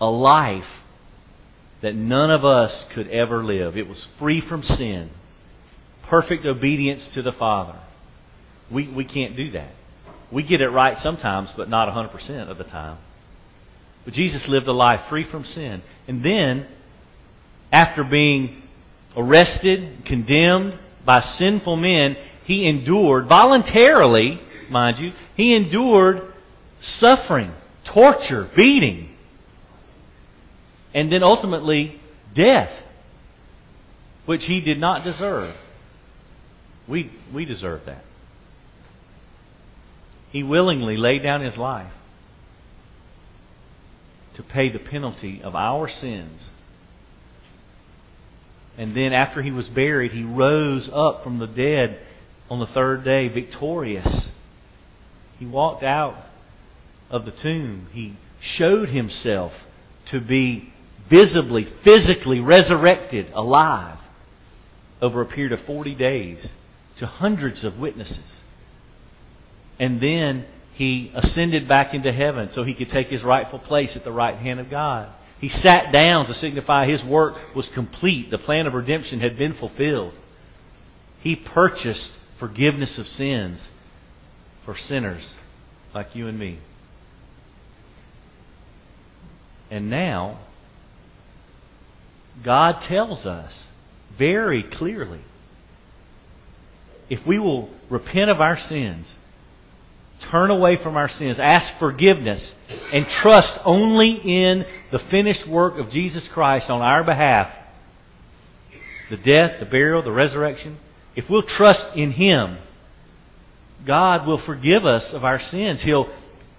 a 0.00 0.06
life 0.06 0.66
that 1.82 1.94
none 1.94 2.30
of 2.30 2.44
us 2.44 2.84
could 2.90 3.08
ever 3.08 3.44
live. 3.44 3.76
It 3.76 3.88
was 3.88 4.06
free 4.18 4.40
from 4.40 4.62
sin, 4.62 5.10
perfect 6.04 6.44
obedience 6.44 7.06
to 7.08 7.22
the 7.22 7.32
Father. 7.32 7.78
We, 8.70 8.88
we 8.88 9.04
can't 9.04 9.36
do 9.36 9.50
that. 9.52 9.70
We 10.30 10.42
get 10.42 10.60
it 10.60 10.68
right 10.70 10.98
sometimes, 10.98 11.50
but 11.56 11.68
not 11.68 11.88
100% 11.88 12.50
of 12.50 12.58
the 12.58 12.64
time. 12.64 12.98
But 14.04 14.14
Jesus 14.14 14.46
lived 14.48 14.66
a 14.66 14.72
life 14.72 15.02
free 15.08 15.24
from 15.24 15.44
sin. 15.44 15.82
And 16.08 16.24
then, 16.24 16.66
after 17.72 18.04
being 18.04 18.62
arrested, 19.16 20.04
condemned 20.04 20.78
by 21.04 21.20
sinful 21.20 21.76
men, 21.76 22.16
he 22.44 22.66
endured 22.66 23.26
voluntarily 23.26 24.40
mind 24.70 24.98
you, 24.98 25.12
he 25.36 25.54
endured 25.54 26.32
suffering, 26.80 27.52
torture, 27.84 28.48
beating, 28.54 29.10
and 30.94 31.12
then 31.12 31.22
ultimately 31.22 32.00
death, 32.34 32.70
which 34.24 34.44
he 34.44 34.60
did 34.60 34.78
not 34.78 35.04
deserve. 35.04 35.54
We, 36.88 37.10
we 37.32 37.44
deserve 37.44 37.84
that. 37.86 38.04
He 40.30 40.42
willingly 40.42 40.96
laid 40.96 41.22
down 41.22 41.40
his 41.40 41.56
life 41.56 41.92
to 44.34 44.42
pay 44.42 44.70
the 44.70 44.78
penalty 44.78 45.42
of 45.42 45.56
our 45.56 45.88
sins. 45.88 46.42
And 48.76 48.94
then 48.94 49.12
after 49.12 49.42
he 49.42 49.50
was 49.50 49.68
buried, 49.68 50.12
he 50.12 50.22
rose 50.22 50.90
up 50.92 51.24
from 51.24 51.38
the 51.38 51.46
dead 51.46 51.98
on 52.50 52.60
the 52.60 52.66
third 52.66 53.04
day 53.04 53.28
victorious. 53.28 54.25
He 55.38 55.46
walked 55.46 55.82
out 55.82 56.16
of 57.10 57.24
the 57.24 57.30
tomb. 57.30 57.88
He 57.92 58.16
showed 58.40 58.88
himself 58.88 59.52
to 60.06 60.20
be 60.20 60.72
visibly, 61.08 61.64
physically 61.82 62.40
resurrected, 62.40 63.30
alive, 63.34 63.98
over 65.00 65.20
a 65.20 65.26
period 65.26 65.52
of 65.52 65.60
40 65.66 65.94
days 65.94 66.48
to 66.98 67.06
hundreds 67.06 67.64
of 67.64 67.78
witnesses. 67.78 68.42
And 69.78 70.00
then 70.00 70.46
he 70.74 71.12
ascended 71.14 71.68
back 71.68 71.94
into 71.94 72.12
heaven 72.12 72.50
so 72.52 72.64
he 72.64 72.74
could 72.74 72.90
take 72.90 73.08
his 73.08 73.22
rightful 73.22 73.58
place 73.58 73.94
at 73.96 74.04
the 74.04 74.12
right 74.12 74.36
hand 74.36 74.60
of 74.60 74.70
God. 74.70 75.08
He 75.38 75.48
sat 75.48 75.92
down 75.92 76.26
to 76.26 76.34
signify 76.34 76.86
his 76.86 77.04
work 77.04 77.36
was 77.54 77.68
complete. 77.68 78.30
The 78.30 78.38
plan 78.38 78.66
of 78.66 78.72
redemption 78.72 79.20
had 79.20 79.36
been 79.36 79.54
fulfilled. 79.54 80.14
He 81.20 81.36
purchased 81.36 82.10
forgiveness 82.38 82.96
of 82.96 83.06
sins 83.08 83.60
for 84.66 84.76
sinners 84.76 85.26
like 85.94 86.14
you 86.14 86.28
and 86.28 86.38
me. 86.38 86.58
And 89.70 89.88
now, 89.88 90.40
God 92.42 92.82
tells 92.82 93.24
us 93.24 93.52
very 94.18 94.62
clearly 94.62 95.20
if 97.08 97.24
we 97.26 97.38
will 97.38 97.70
repent 97.88 98.30
of 98.30 98.40
our 98.40 98.58
sins, 98.58 99.06
turn 100.30 100.50
away 100.50 100.76
from 100.76 100.96
our 100.96 101.08
sins, 101.08 101.38
ask 101.38 101.72
forgiveness, 101.78 102.54
and 102.92 103.08
trust 103.08 103.58
only 103.64 104.10
in 104.10 104.66
the 104.90 104.98
finished 104.98 105.46
work 105.46 105.78
of 105.78 105.90
Jesus 105.90 106.26
Christ 106.28 106.68
on 106.68 106.82
our 106.82 107.02
behalf 107.02 107.50
the 109.08 109.16
death, 109.16 109.60
the 109.60 109.66
burial, 109.66 110.02
the 110.02 110.12
resurrection 110.12 110.76
if 111.16 111.30
we'll 111.30 111.42
trust 111.42 111.96
in 111.96 112.12
Him, 112.12 112.58
God 113.84 114.26
will 114.26 114.38
forgive 114.38 114.84
us 114.86 115.12
of 115.12 115.24
our 115.24 115.40
sins. 115.40 115.80
He'll 115.82 116.08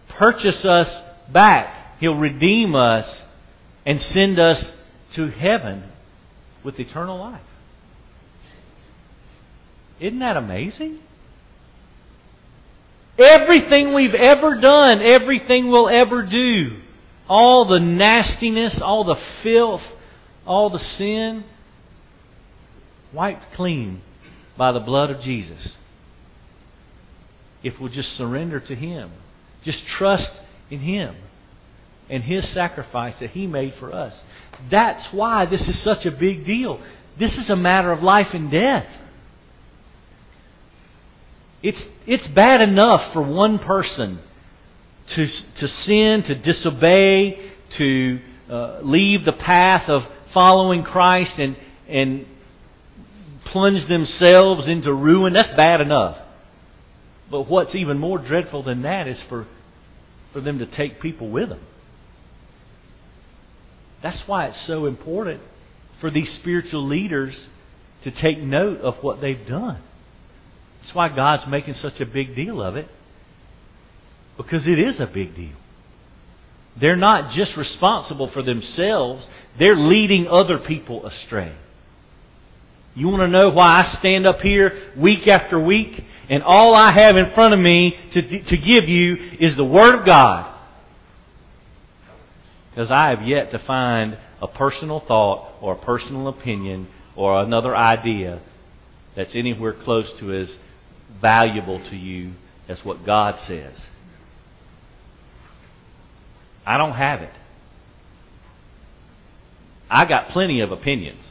purchase 0.10 0.64
us 0.66 1.02
back. 1.32 1.98
He'll 2.00 2.16
redeem 2.16 2.76
us 2.76 3.24
and 3.86 4.02
send 4.02 4.40
us 4.40 4.74
to 5.14 5.28
heaven 5.28 5.84
with 6.64 6.80
eternal 6.80 7.18
life. 7.18 7.42
Isn't 10.00 10.20
that 10.20 10.38
amazing? 10.38 11.00
Everything 13.18 13.94
we've 13.94 14.14
ever 14.14 14.60
done, 14.60 15.02
everything 15.02 15.70
we'll 15.70 15.90
ever 15.90 16.22
do, 16.24 16.78
all 17.28 17.66
the 17.66 17.80
nastiness, 17.80 18.80
all 18.80 19.04
the 19.06 19.20
filth, 19.42 19.82
all 20.46 20.70
the 20.70 20.80
sin, 20.80 21.44
wiped 23.12 23.54
clean 23.54 24.02
by 24.56 24.72
the 24.72 24.80
blood 24.80 25.10
of 25.10 25.22
Jesus. 25.22 25.77
If 27.64 27.80
we'll 27.80 27.92
just 27.92 28.14
surrender 28.14 28.60
to 28.60 28.76
Him, 28.76 29.12
just 29.64 29.86
trust 29.88 30.32
in 30.70 30.80
Him 30.80 31.16
and 32.10 32.24
His 32.24 32.48
sacrifice 32.50 33.18
that 33.20 33.32
He 33.32 33.48
made 33.48 33.76
for 33.76 33.94
us. 33.94 34.20
That's 34.70 35.06
why 35.14 35.46
this 35.46 35.68
is 35.68 35.78
such 35.80 36.06
a 36.06 36.12
big 36.12 36.46
deal. 36.46 36.80
This 37.18 37.36
is 37.38 37.50
a 37.50 37.56
matter 37.56 37.92
of 37.92 38.04
life 38.04 38.34
and 38.34 38.52
death. 38.52 38.88
It's, 41.64 41.84
it's 42.06 42.28
bad 42.28 42.62
enough 42.62 43.14
for 43.14 43.22
one 43.22 43.60
person 43.60 44.20
to, 45.08 45.28
to 45.28 45.68
sin, 45.68 46.24
to 46.24 46.36
disobey, 46.36 47.52
to 47.72 48.20
uh, 48.50 48.80
leave 48.82 49.26
the 49.26 49.34
path 49.34 49.90
of 49.90 50.08
following 50.34 50.84
Christ 50.84 51.40
and, 51.40 51.56
and 51.88 52.26
plunge 53.46 53.86
themselves 53.88 54.68
into 54.68 54.94
ruin. 54.94 55.34
That's 55.34 55.50
bad 55.52 55.82
enough. 55.82 56.18
But 57.30 57.48
what's 57.50 57.76
even 57.76 57.98
more 57.98 58.18
dreadful 58.18 58.64
than 58.64 58.84
that 58.84 59.08
is 59.08 59.22
for, 59.24 59.46
for 60.34 60.42
them 60.42 60.60
to 60.60 60.66
take 60.66 61.02
people 61.02 61.30
with 61.30 61.50
them. 61.50 61.62
That's 64.02 64.28
why 64.28 64.48
it's 64.48 64.62
so 64.62 64.86
important 64.86 65.42
for 66.00 66.10
these 66.10 66.32
spiritual 66.36 66.86
leaders 66.86 67.48
to 68.04 68.12
take 68.12 68.40
note 68.40 68.82
of 68.82 68.98
what 69.04 69.22
they've 69.22 69.48
done. 69.48 69.82
That's 70.82 70.94
why 70.94 71.10
God's 71.10 71.48
making 71.48 71.74
such 71.74 72.00
a 72.00 72.06
big 72.06 72.36
deal 72.36 72.62
of 72.62 72.76
it. 72.78 72.88
Because 74.38 74.68
it 74.68 74.80
is 74.80 75.00
a 75.00 75.08
big 75.08 75.36
deal. 75.36 75.56
They're 76.78 76.96
not 76.96 77.32
just 77.32 77.58
responsible 77.58 78.28
for 78.28 78.44
themselves, 78.44 79.28
they're 79.58 79.76
leading 79.76 80.28
other 80.28 80.60
people 80.60 81.08
astray. 81.08 81.52
You 82.98 83.10
want 83.10 83.22
to 83.22 83.28
know 83.28 83.50
why 83.50 83.82
I 83.82 83.84
stand 83.84 84.26
up 84.26 84.42
here 84.42 84.76
week 84.96 85.28
after 85.28 85.60
week 85.60 86.04
and 86.30 86.42
all 86.42 86.74
I 86.74 86.90
have 86.90 87.16
in 87.16 87.32
front 87.34 87.54
of 87.54 87.60
me 87.60 87.96
to, 88.14 88.42
to 88.46 88.58
give 88.58 88.90
you 88.90 89.36
is 89.40 89.56
the 89.56 89.64
Word 89.64 90.00
of 90.00 90.04
God? 90.04 90.52
Because 92.72 92.90
I 92.90 93.12
have 93.12 93.22
yet 93.22 93.52
to 93.52 93.60
find 93.60 94.18
a 94.42 94.48
personal 94.48 95.00
thought 95.00 95.48
or 95.62 95.74
a 95.74 95.78
personal 95.78 96.28
opinion 96.28 96.88
or 97.16 97.40
another 97.40 97.76
idea 97.76 98.40
that's 99.16 99.36
anywhere 99.36 99.74
close 99.74 100.12
to 100.14 100.34
as 100.34 100.58
valuable 101.22 101.80
to 101.92 101.96
you 101.96 102.32
as 102.68 102.84
what 102.84 103.06
God 103.06 103.40
says. 103.42 103.80
I 106.66 106.80
don't 106.80 106.94
have 106.94 107.22
it. 107.22 107.34
I 109.88 110.06
got 110.06 110.30
plenty 110.30 110.62
of 110.62 110.72
opinions. 110.72 111.22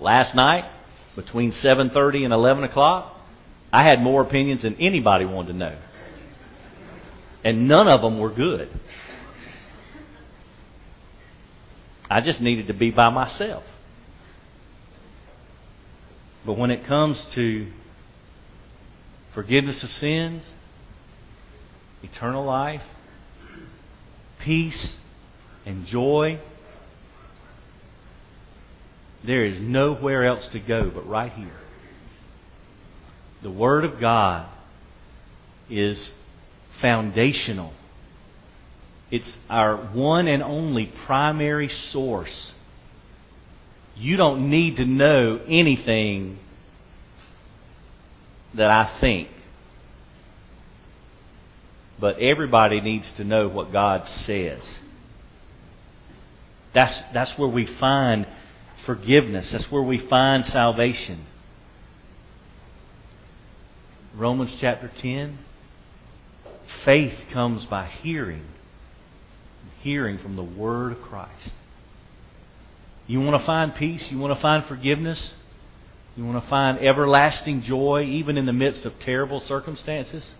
Last 0.00 0.34
night, 0.34 0.64
between 1.14 1.52
7:30 1.52 2.24
and 2.24 2.32
11 2.32 2.64
o'clock, 2.64 3.16
I 3.72 3.82
had 3.82 4.00
more 4.00 4.22
opinions 4.22 4.62
than 4.62 4.76
anybody 4.80 5.24
wanted 5.24 5.52
to 5.52 5.58
know. 5.58 5.76
And 7.44 7.68
none 7.68 7.88
of 7.88 8.02
them 8.02 8.18
were 8.18 8.30
good. 8.30 8.68
I 12.10 12.20
just 12.20 12.40
needed 12.40 12.66
to 12.66 12.74
be 12.74 12.90
by 12.90 13.10
myself. 13.10 13.62
But 16.44 16.54
when 16.54 16.70
it 16.70 16.84
comes 16.84 17.22
to 17.32 17.70
forgiveness 19.32 19.82
of 19.84 19.92
sins, 19.92 20.42
eternal 22.02 22.44
life, 22.44 22.82
peace, 24.40 24.98
and 25.64 25.86
joy, 25.86 26.40
there 29.24 29.44
is 29.44 29.60
nowhere 29.60 30.24
else 30.24 30.46
to 30.48 30.60
go 30.60 30.90
but 30.90 31.08
right 31.08 31.32
here. 31.32 31.58
The 33.42 33.50
Word 33.50 33.84
of 33.84 34.00
God 34.00 34.46
is 35.68 36.12
foundational. 36.80 37.72
It's 39.10 39.32
our 39.48 39.76
one 39.76 40.28
and 40.28 40.42
only 40.42 40.86
primary 40.86 41.68
source 41.68 42.52
you 44.00 44.16
don't 44.16 44.48
need 44.48 44.78
to 44.78 44.86
know 44.86 45.40
anything 45.46 46.38
that 48.54 48.70
I 48.70 48.98
think. 48.98 49.28
But 51.98 52.18
everybody 52.18 52.80
needs 52.80 53.08
to 53.18 53.24
know 53.24 53.48
what 53.48 53.72
God 53.72 54.08
says. 54.08 54.62
That's, 56.72 56.98
that's 57.12 57.36
where 57.36 57.48
we 57.48 57.66
find 57.66 58.26
forgiveness. 58.84 59.50
That's 59.50 59.70
where 59.70 59.82
we 59.82 59.98
find 59.98 60.44
salvation. 60.46 61.26
Romans 64.14 64.54
chapter 64.60 64.88
10 64.88 65.38
faith 66.84 67.14
comes 67.32 67.64
by 67.66 67.86
hearing, 67.86 68.44
hearing 69.82 70.18
from 70.18 70.36
the 70.36 70.42
Word 70.42 70.92
of 70.92 71.02
Christ. 71.02 71.52
You 73.06 73.20
want 73.20 73.40
to 73.40 73.46
find 73.46 73.74
peace? 73.74 74.10
You 74.10 74.18
want 74.18 74.34
to 74.34 74.40
find 74.40 74.64
forgiveness? 74.66 75.34
You 76.16 76.24
want 76.24 76.42
to 76.42 76.48
find 76.48 76.78
everlasting 76.78 77.62
joy 77.62 78.04
even 78.04 78.36
in 78.36 78.46
the 78.46 78.52
midst 78.52 78.84
of 78.84 78.98
terrible 79.00 79.40
circumstances? 79.40 80.34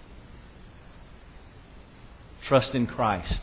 Trust 2.42 2.74
in 2.74 2.86
Christ. 2.86 3.40